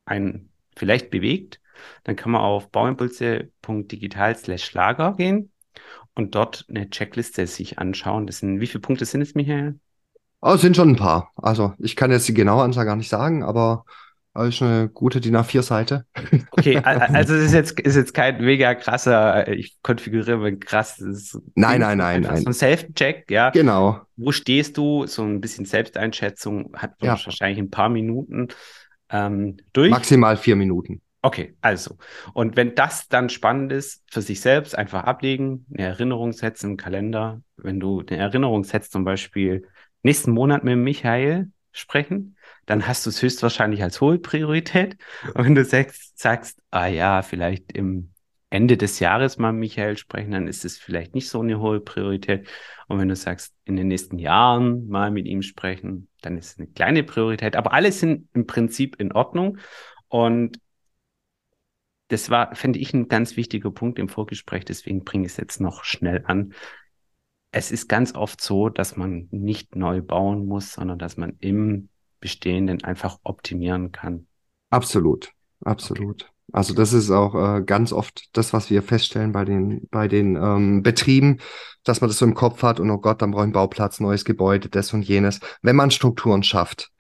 einen 0.05 0.51
vielleicht 0.77 1.11
bewegt, 1.11 1.61
dann 2.05 2.17
kann 2.17 2.33
man 2.33 2.43
auf 2.43 2.71
bauimpulse.digital 2.71 4.37
slash 4.37 4.73
Lager 4.75 5.15
gehen 5.15 5.51
und 6.15 6.35
dort 6.35 6.67
eine 6.69 6.91
Checkliste 6.91 7.47
sich 7.47 7.79
anschauen. 7.79 8.27
Das 8.27 8.39
sind, 8.39 8.61
wie 8.61 8.67
viele 8.67 8.83
Punkte 8.83 9.05
sind 9.05 9.23
es, 9.23 9.35
Michael? 9.35 9.79
Oh, 10.43 10.53
es 10.55 10.61
sind 10.61 10.77
schon 10.77 10.91
ein 10.91 10.97
paar. 10.97 11.33
Also 11.37 11.75
ich 11.79 11.97
kann 11.97 12.11
jetzt 12.11 12.29
die 12.29 12.35
genaue 12.35 12.63
Anzahl 12.63 12.87
gar 12.87 12.97
nicht 12.97 13.11
sagen, 13.11 13.43
aber 13.43 13.85
das 14.35 14.49
ist 14.49 14.63
eine 14.63 14.89
gute 14.89 15.21
DIN 15.21 15.37
A4-Seite. 15.37 16.07
Okay, 16.53 16.77
also 16.85 17.35
es 17.35 17.47
ist 17.47 17.53
jetzt, 17.53 17.81
ist 17.81 17.97
jetzt 17.97 18.15
kein 18.15 18.43
mega 18.43 18.75
krasser, 18.75 19.49
ich 19.49 19.77
konfiguriere 19.83 20.47
ein 20.47 20.61
krasses. 20.61 21.41
Nein, 21.55 21.81
nein, 21.81 21.99
nein, 21.99 22.23
nein. 22.23 22.43
So 22.43 22.47
ein 22.47 22.53
Self-Check, 22.53 23.31
ja. 23.31 23.51
Genau. 23.51 24.01
Wo 24.17 24.33
stehst 24.33 24.77
du? 24.77 25.07
So 25.07 25.23
ein 25.23 25.41
bisschen 25.41 25.65
Selbsteinschätzung 25.65 26.73
hat 26.77 26.95
ja. 27.03 27.11
wahrscheinlich 27.11 27.59
ein 27.59 27.71
paar 27.71 27.89
Minuten 27.89 28.49
ähm, 29.11 29.57
durch. 29.73 29.91
Maximal 29.91 30.37
vier 30.37 30.57
Minuten. 30.57 31.03
Okay, 31.23 31.55
also. 31.61 31.99
Und 32.33 32.57
wenn 32.57 32.75
das 32.75 33.09
dann 33.09 33.29
spannend 33.29 33.73
ist, 33.73 34.05
für 34.11 34.23
sich 34.23 34.41
selbst 34.41 34.77
einfach 34.77 35.05
ablegen, 35.05 35.67
eine 35.75 35.89
Erinnerung 35.89 36.33
setzen 36.33 36.71
im 36.71 36.77
Kalender. 36.79 37.43
Wenn 37.57 37.79
du 37.79 38.01
eine 38.01 38.17
Erinnerung 38.19 38.65
setzt, 38.65 38.93
zum 38.93 39.05
Beispiel 39.05 39.67
nächsten 40.03 40.31
Monat 40.31 40.65
mit 40.65 40.79
Michael 40.79 41.51
sprechen, 41.73 42.37
dann 42.71 42.87
hast 42.87 43.05
du 43.05 43.11
es 43.11 43.21
höchstwahrscheinlich 43.21 43.83
als 43.83 44.01
hohe 44.01 44.21
Priorität. 44.21 44.97
Und 45.35 45.45
wenn 45.45 45.57
du 45.57 45.65
sagst, 45.65 46.17
sagst, 46.17 46.63
ah 46.71 46.87
ja, 46.87 47.23
vielleicht 47.23 47.73
im 47.73 48.13
Ende 48.49 48.77
des 48.77 49.01
Jahres 49.01 49.39
mal 49.39 49.53
Michael 49.53 49.97
sprechen, 49.97 50.31
dann 50.31 50.47
ist 50.47 50.65
es 50.65 50.79
vielleicht 50.79 51.13
nicht 51.17 51.29
so 51.29 51.41
eine 51.41 51.59
hohe 51.59 51.81
Priorität. 51.81 52.47
Und 52.87 53.01
wenn 53.01 53.09
du 53.09 53.17
sagst, 53.17 53.57
in 53.65 53.75
den 53.75 53.89
nächsten 53.89 54.21
Jahren 54.21 54.87
mal 54.87 55.11
mit 55.11 55.27
ihm 55.27 55.43
sprechen, 55.43 56.07
dann 56.21 56.39
ist 56.39 56.53
es 56.53 56.59
eine 56.59 56.69
kleine 56.69 57.03
Priorität. 57.03 57.57
Aber 57.57 57.73
alle 57.73 57.91
sind 57.91 58.29
im 58.35 58.47
Prinzip 58.47 59.01
in 59.01 59.11
Ordnung. 59.11 59.59
Und 60.07 60.61
das 62.07 62.31
war, 62.31 62.55
finde 62.55 62.79
ich, 62.79 62.95
ein 62.95 63.09
ganz 63.09 63.37
wichtiger 63.37 63.73
Punkt 63.73 63.99
im 63.99 64.09
Vorgespräch. 64.09 64.65
Deswegen 64.65 65.03
bringe 65.03 65.27
ich 65.27 65.33
es 65.33 65.39
jetzt 65.39 65.61
noch 65.61 65.83
schnell 65.83 66.23
an. 66.25 66.55
Es 67.51 67.73
ist 67.73 67.89
ganz 67.89 68.15
oft 68.15 68.41
so, 68.41 68.69
dass 68.69 68.97
man 68.97 69.27
nicht 69.33 69.75
neu 69.75 70.03
bauen 70.03 70.47
muss, 70.47 70.75
sondern 70.75 71.01
dass 71.01 71.17
man 71.17 71.37
im 71.41 71.89
bestehenden 72.21 72.85
einfach 72.85 73.19
optimieren 73.23 73.93
kann. 73.93 74.27
Absolut, 74.71 75.33
absolut. 75.65 76.23
Okay. 76.23 76.33
Also 76.53 76.75
das 76.75 76.93
ist 76.93 77.11
auch 77.11 77.35
äh, 77.35 77.63
ganz 77.63 77.93
oft 77.93 78.29
das, 78.33 78.53
was 78.53 78.71
wir 78.71 78.83
feststellen 78.83 79.33
bei 79.33 79.45
den, 79.45 79.87
bei 79.91 80.09
den 80.09 80.37
ähm, 80.37 80.83
Betrieben, 80.83 81.39
dass 81.85 82.01
man 82.01 82.11
das 82.11 82.19
so 82.19 82.27
im 82.27 82.35
Kopf 82.35 82.63
hat 82.63 82.81
und 82.81 82.91
oh 82.91 82.99
Gott, 82.99 83.23
dann 83.23 83.31
brauche 83.31 83.43
ich 83.43 83.45
einen 83.45 83.53
Bauplatz, 83.53 84.01
neues 84.01 84.25
Gebäude, 84.25 84.69
das 84.69 84.93
und 84.93 85.03
jenes. 85.03 85.41
Wenn 85.63 85.77
man 85.77 85.91
Strukturen 85.91 86.43
schafft 86.43 86.91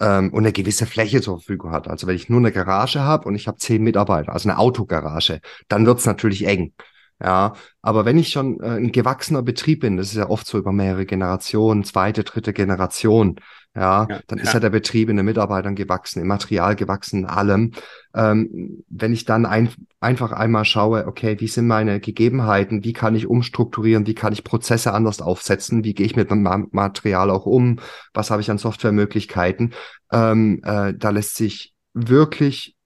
ähm, 0.00 0.30
und 0.32 0.40
eine 0.40 0.52
gewisse 0.52 0.86
Fläche 0.86 1.22
zur 1.22 1.38
Verfügung 1.38 1.70
hat, 1.70 1.88
also 1.88 2.06
wenn 2.06 2.16
ich 2.16 2.28
nur 2.28 2.40
eine 2.40 2.52
Garage 2.52 3.00
habe 3.00 3.26
und 3.26 3.34
ich 3.34 3.48
habe 3.48 3.58
zehn 3.58 3.82
Mitarbeiter, 3.82 4.32
also 4.32 4.48
eine 4.48 4.58
Autogarage, 4.58 5.40
dann 5.68 5.86
wird's 5.86 6.04
natürlich 6.04 6.46
eng. 6.46 6.72
Ja, 7.20 7.54
aber 7.82 8.04
wenn 8.04 8.16
ich 8.16 8.28
schon 8.28 8.60
äh, 8.60 8.76
ein 8.76 8.92
gewachsener 8.92 9.42
Betrieb 9.42 9.80
bin, 9.80 9.96
das 9.96 10.08
ist 10.08 10.16
ja 10.16 10.30
oft 10.30 10.46
so 10.46 10.56
über 10.56 10.70
mehrere 10.70 11.04
Generationen, 11.04 11.82
zweite, 11.82 12.22
dritte 12.22 12.52
Generation, 12.52 13.40
ja, 13.74 14.06
ja 14.08 14.20
dann 14.28 14.38
ja. 14.38 14.44
ist 14.44 14.54
ja 14.54 14.60
der 14.60 14.70
Betrieb 14.70 15.08
in 15.08 15.16
den 15.16 15.26
Mitarbeitern 15.26 15.74
gewachsen, 15.74 16.20
im 16.20 16.28
Material 16.28 16.76
gewachsen, 16.76 17.20
in 17.20 17.26
allem. 17.26 17.72
Ähm, 18.14 18.84
wenn 18.88 19.12
ich 19.12 19.24
dann 19.24 19.46
ein, 19.46 19.68
einfach 19.98 20.30
einmal 20.30 20.64
schaue, 20.64 21.08
okay, 21.08 21.36
wie 21.40 21.48
sind 21.48 21.66
meine 21.66 21.98
Gegebenheiten, 21.98 22.84
wie 22.84 22.92
kann 22.92 23.16
ich 23.16 23.26
umstrukturieren, 23.26 24.06
wie 24.06 24.14
kann 24.14 24.32
ich 24.32 24.44
Prozesse 24.44 24.92
anders 24.94 25.20
aufsetzen, 25.20 25.82
wie 25.82 25.94
gehe 25.94 26.06
ich 26.06 26.14
mit 26.14 26.30
dem 26.30 26.42
Material 26.70 27.30
auch 27.30 27.46
um, 27.46 27.80
was 28.14 28.30
habe 28.30 28.42
ich 28.42 28.50
an 28.50 28.58
Softwaremöglichkeiten, 28.58 29.74
ähm, 30.12 30.60
äh, 30.64 30.94
da 30.94 31.10
lässt 31.10 31.34
sich 31.34 31.74
wirklich 31.94 32.76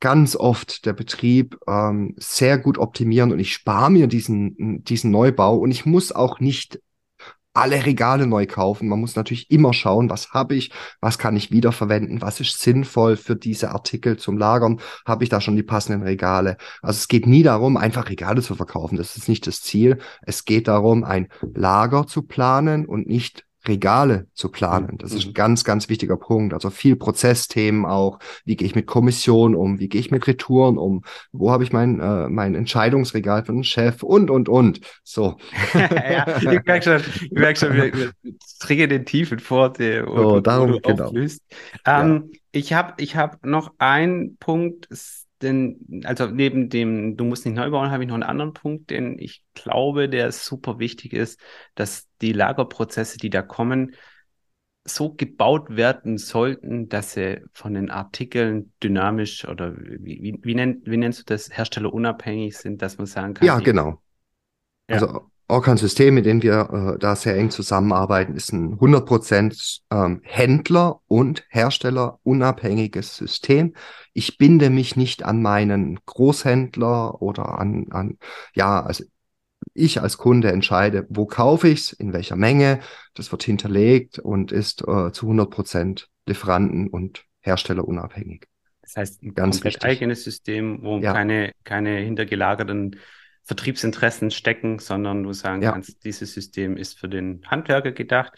ganz 0.00 0.36
oft 0.36 0.86
der 0.86 0.92
Betrieb 0.92 1.58
ähm, 1.66 2.14
sehr 2.18 2.58
gut 2.58 2.78
optimieren 2.78 3.32
und 3.32 3.40
ich 3.40 3.52
spare 3.52 3.90
mir 3.90 4.06
diesen, 4.06 4.84
diesen 4.84 5.10
Neubau 5.10 5.56
und 5.56 5.70
ich 5.70 5.86
muss 5.86 6.12
auch 6.12 6.40
nicht 6.40 6.80
alle 7.58 7.84
Regale 7.84 8.26
neu 8.26 8.46
kaufen. 8.46 8.88
Man 8.88 9.00
muss 9.00 9.16
natürlich 9.16 9.50
immer 9.50 9.72
schauen, 9.72 10.10
was 10.10 10.30
habe 10.30 10.54
ich, 10.54 10.70
was 11.00 11.18
kann 11.18 11.36
ich 11.36 11.50
wiederverwenden, 11.50 12.22
was 12.22 12.38
ist 12.38 12.60
sinnvoll 12.60 13.16
für 13.16 13.34
diese 13.34 13.72
Artikel 13.72 14.16
zum 14.16 14.38
Lagern, 14.38 14.80
habe 15.04 15.24
ich 15.24 15.30
da 15.30 15.40
schon 15.40 15.56
die 15.56 15.64
passenden 15.64 16.02
Regale. 16.02 16.56
Also 16.82 16.98
es 16.98 17.08
geht 17.08 17.26
nie 17.26 17.42
darum, 17.42 17.76
einfach 17.76 18.08
Regale 18.08 18.42
zu 18.42 18.54
verkaufen, 18.54 18.96
das 18.96 19.16
ist 19.16 19.28
nicht 19.28 19.46
das 19.46 19.60
Ziel. 19.60 19.98
Es 20.22 20.44
geht 20.44 20.68
darum, 20.68 21.02
ein 21.02 21.28
Lager 21.54 22.06
zu 22.06 22.22
planen 22.22 22.86
und 22.86 23.08
nicht 23.08 23.47
Regale 23.68 24.26
zu 24.34 24.50
planen. 24.50 24.98
Das 24.98 25.12
ist 25.12 25.26
ein 25.26 25.30
mhm. 25.30 25.34
ganz, 25.34 25.64
ganz 25.64 25.88
wichtiger 25.88 26.16
Punkt. 26.16 26.54
Also 26.54 26.70
viel 26.70 26.96
Prozessthemen 26.96 27.84
auch. 27.84 28.18
Wie 28.44 28.56
gehe 28.56 28.66
ich 28.66 28.74
mit 28.74 28.86
Kommission 28.86 29.54
um? 29.54 29.78
Wie 29.78 29.88
gehe 29.88 30.00
ich 30.00 30.10
mit 30.10 30.26
Retouren 30.26 30.78
um? 30.78 31.04
Wo 31.32 31.50
habe 31.50 31.64
ich 31.64 31.72
mein, 31.72 32.00
äh, 32.00 32.28
mein 32.28 32.54
Entscheidungsregal 32.54 33.44
für 33.44 33.52
den 33.52 33.64
Chef? 33.64 34.02
Und, 34.02 34.30
und, 34.30 34.48
und. 34.48 34.80
So. 35.04 35.36
ja, 35.74 36.26
ich 36.38 36.64
merke 36.64 36.82
schon, 36.82 37.12
ich 37.22 37.30
merke 37.32 37.58
schon, 37.60 37.74
wir, 37.74 37.92
wir 37.94 38.12
trinken 38.58 38.90
den 38.90 39.04
tiefen 39.04 39.38
und, 39.38 39.76
so, 39.78 40.40
darum, 40.40 40.78
genau. 40.82 41.12
Ähm, 41.12 41.26
ja. 41.84 42.38
Ich 42.50 42.72
habe 42.72 42.94
ich 42.96 43.14
hab 43.14 43.44
noch 43.44 43.74
einen 43.78 44.36
Punkt, 44.38 44.88
denn, 45.42 46.02
also 46.04 46.26
neben 46.26 46.68
dem, 46.68 47.16
du 47.16 47.24
musst 47.24 47.46
nicht 47.46 47.54
neu 47.54 47.70
bauen, 47.70 47.90
habe 47.90 48.02
ich 48.02 48.08
noch 48.08 48.14
einen 48.14 48.22
anderen 48.22 48.52
Punkt, 48.52 48.90
den 48.90 49.18
ich 49.18 49.44
glaube, 49.54 50.08
der 50.08 50.32
super 50.32 50.78
wichtig 50.78 51.12
ist, 51.12 51.40
dass 51.74 52.08
die 52.20 52.32
Lagerprozesse, 52.32 53.18
die 53.18 53.30
da 53.30 53.42
kommen, 53.42 53.94
so 54.84 55.12
gebaut 55.12 55.76
werden 55.76 56.18
sollten, 56.18 56.88
dass 56.88 57.12
sie 57.12 57.42
von 57.52 57.74
den 57.74 57.90
Artikeln 57.90 58.72
dynamisch 58.82 59.46
oder 59.46 59.76
wie, 59.76 60.22
wie, 60.22 60.38
wie, 60.42 60.54
nenn, 60.54 60.82
wie 60.84 60.96
nennst 60.96 61.20
du 61.20 61.24
das, 61.26 61.50
herstellerunabhängig 61.56 62.56
sind, 62.56 62.82
dass 62.82 62.98
man 62.98 63.06
sagen 63.06 63.34
kann. 63.34 63.46
Ja, 63.46 63.58
genau. 63.58 64.02
Ja. 64.88 64.96
Also 64.96 65.27
Orkan-System, 65.48 66.14
mit 66.14 66.26
dem 66.26 66.42
wir 66.42 66.94
äh, 66.94 66.98
da 66.98 67.16
sehr 67.16 67.36
eng 67.36 67.50
zusammenarbeiten, 67.50 68.36
ist 68.36 68.52
ein 68.52 68.78
100% 68.78 69.80
ähm, 69.90 70.20
Händler- 70.22 71.00
und 71.06 71.44
Herstellerunabhängiges 71.48 73.16
System. 73.16 73.74
Ich 74.12 74.36
binde 74.36 74.68
mich 74.68 74.94
nicht 74.96 75.24
an 75.24 75.40
meinen 75.40 75.98
Großhändler 76.04 77.22
oder 77.22 77.58
an, 77.58 77.86
an 77.90 78.18
ja, 78.54 78.82
also 78.82 79.04
ich 79.72 80.02
als 80.02 80.18
Kunde 80.18 80.52
entscheide, 80.52 81.06
wo 81.08 81.24
kaufe 81.26 81.68
ich 81.68 81.80
es, 81.80 81.92
in 81.92 82.12
welcher 82.12 82.36
Menge. 82.36 82.80
Das 83.14 83.32
wird 83.32 83.42
hinterlegt 83.42 84.18
und 84.18 84.52
ist 84.52 84.82
äh, 84.82 85.12
zu 85.12 85.30
100% 85.30 86.06
Lieferanten- 86.26 86.88
und 86.88 87.24
Herstellerunabhängig. 87.40 88.44
Das 88.82 88.96
heißt, 88.96 89.22
ein 89.22 89.34
ganz 89.34 89.56
komplett 89.56 89.74
wichtig. 89.74 89.90
eigenes 89.90 90.24
System, 90.24 90.82
wo 90.82 90.98
ja. 90.98 91.12
keine, 91.12 91.52
keine 91.64 91.96
hintergelagerten 91.98 92.96
Vertriebsinteressen 93.48 94.30
stecken, 94.30 94.78
sondern 94.78 95.22
du 95.22 95.32
sagen 95.32 95.62
ja. 95.62 95.72
kannst, 95.72 96.04
dieses 96.04 96.34
System 96.34 96.76
ist 96.76 96.98
für 96.98 97.08
den 97.08 97.40
Handwerker 97.46 97.92
gedacht. 97.92 98.32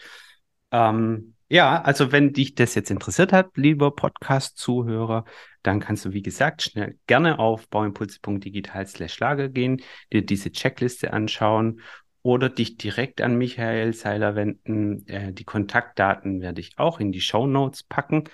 Ähm, 0.71 1.35
ja, 1.49 1.81
also 1.81 2.13
wenn 2.13 2.31
dich 2.31 2.55
das 2.55 2.75
jetzt 2.75 2.89
interessiert 2.89 3.33
hat, 3.33 3.57
lieber 3.57 3.93
Podcast-Zuhörer, 3.93 5.25
dann 5.63 5.81
kannst 5.81 6.05
du, 6.05 6.13
wie 6.13 6.21
gesagt, 6.21 6.61
schnell 6.61 6.97
gerne 7.07 7.39
auf 7.39 7.67
bauimpulse.digital 7.67 8.87
slash 8.87 9.19
Lager 9.19 9.49
gehen, 9.49 9.81
dir 10.13 10.25
diese 10.25 10.53
Checkliste 10.53 11.11
anschauen 11.11 11.81
oder 12.21 12.47
dich 12.47 12.77
direkt 12.77 13.19
an 13.19 13.37
Michael 13.37 13.93
Seiler 13.93 14.35
wenden. 14.35 15.05
Äh, 15.07 15.33
die 15.33 15.43
Kontaktdaten 15.43 16.39
werde 16.39 16.61
ich 16.61 16.79
auch 16.79 17.01
in 17.01 17.11
die 17.11 17.19
Show 17.19 17.47
Notes 17.47 17.83
packen. 17.83 18.29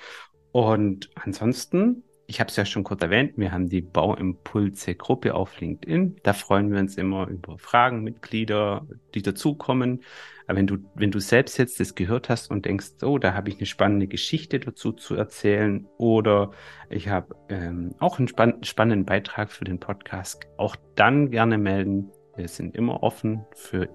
Und 0.51 1.09
ansonsten 1.15 2.03
ich 2.29 2.41
habe 2.41 2.49
es 2.49 2.57
ja 2.57 2.65
schon 2.65 2.83
kurz 2.83 3.01
erwähnt, 3.01 3.33
wir 3.37 3.53
haben 3.53 3.69
die 3.69 3.81
Bauimpulse-Gruppe 3.81 5.33
auf 5.33 5.61
LinkedIn. 5.61 6.17
Da 6.23 6.33
freuen 6.33 6.71
wir 6.73 6.79
uns 6.79 6.97
immer 6.97 7.27
über 7.29 7.57
Fragen, 7.57 8.03
Mitglieder, 8.03 8.85
die 9.15 9.21
dazukommen. 9.21 10.03
Aber 10.45 10.57
wenn 10.57 10.67
du, 10.67 10.77
wenn 10.95 11.09
du 11.09 11.19
selbst 11.19 11.57
jetzt 11.57 11.79
das 11.79 11.95
gehört 11.95 12.27
hast 12.27 12.51
und 12.51 12.65
denkst, 12.65 13.01
oh, 13.01 13.17
da 13.17 13.33
habe 13.33 13.49
ich 13.49 13.57
eine 13.57 13.65
spannende 13.65 14.07
Geschichte 14.07 14.59
dazu 14.59 14.91
zu 14.91 15.15
erzählen 15.15 15.87
oder 15.97 16.51
ich 16.89 17.07
habe 17.07 17.33
ähm, 17.47 17.95
auch 17.99 18.19
einen 18.19 18.27
spann 18.27 18.61
spannenden 18.61 19.05
Beitrag 19.05 19.49
für 19.49 19.63
den 19.63 19.79
Podcast, 19.79 20.47
auch 20.57 20.75
dann 20.95 21.31
gerne 21.31 21.57
melden. 21.57 22.11
Wir 22.35 22.49
sind 22.49 22.75
immer 22.75 23.03
offen 23.03 23.45
für 23.55 23.87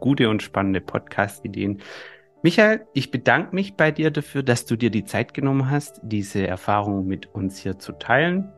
gute 0.00 0.28
und 0.28 0.42
spannende 0.42 0.82
Podcast-Ideen. 0.82 1.80
Michael, 2.42 2.86
ich 2.94 3.10
bedanke 3.10 3.54
mich 3.54 3.74
bei 3.74 3.90
dir 3.90 4.10
dafür, 4.10 4.42
dass 4.42 4.64
du 4.64 4.76
dir 4.76 4.90
die 4.90 5.04
Zeit 5.04 5.34
genommen 5.34 5.70
hast, 5.70 6.00
diese 6.02 6.46
Erfahrung 6.46 7.06
mit 7.06 7.26
uns 7.34 7.58
hier 7.58 7.78
zu 7.78 7.92
teilen. 7.92 8.50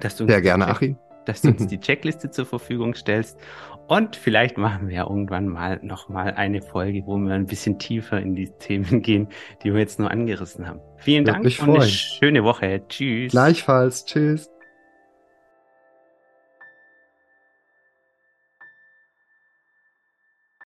Dass 0.00 0.16
du 0.16 0.26
Sehr 0.26 0.42
gerne, 0.42 0.66
Achim. 0.66 0.96
Dass 1.24 1.42
du 1.42 1.48
uns 1.48 1.66
die 1.68 1.78
Checkliste 1.78 2.30
zur 2.30 2.44
Verfügung 2.44 2.94
stellst. 2.94 3.38
Und 3.86 4.16
vielleicht 4.16 4.58
machen 4.58 4.88
wir 4.88 4.96
ja 4.96 5.02
irgendwann 5.08 5.46
mal 5.46 5.78
nochmal 5.82 6.32
eine 6.34 6.60
Folge, 6.62 7.02
wo 7.06 7.16
wir 7.18 7.34
ein 7.34 7.46
bisschen 7.46 7.78
tiefer 7.78 8.18
in 8.18 8.34
die 8.34 8.48
Themen 8.58 9.02
gehen, 9.02 9.28
die 9.62 9.72
wir 9.72 9.78
jetzt 9.78 10.00
nur 10.00 10.10
angerissen 10.10 10.66
haben. 10.66 10.80
Vielen 10.96 11.24
Dank 11.24 11.44
und 11.44 11.70
eine 11.70 11.82
schöne 11.82 12.42
Woche. 12.42 12.82
Tschüss. 12.88 13.30
Gleichfalls. 13.30 14.06
Tschüss. 14.06 14.50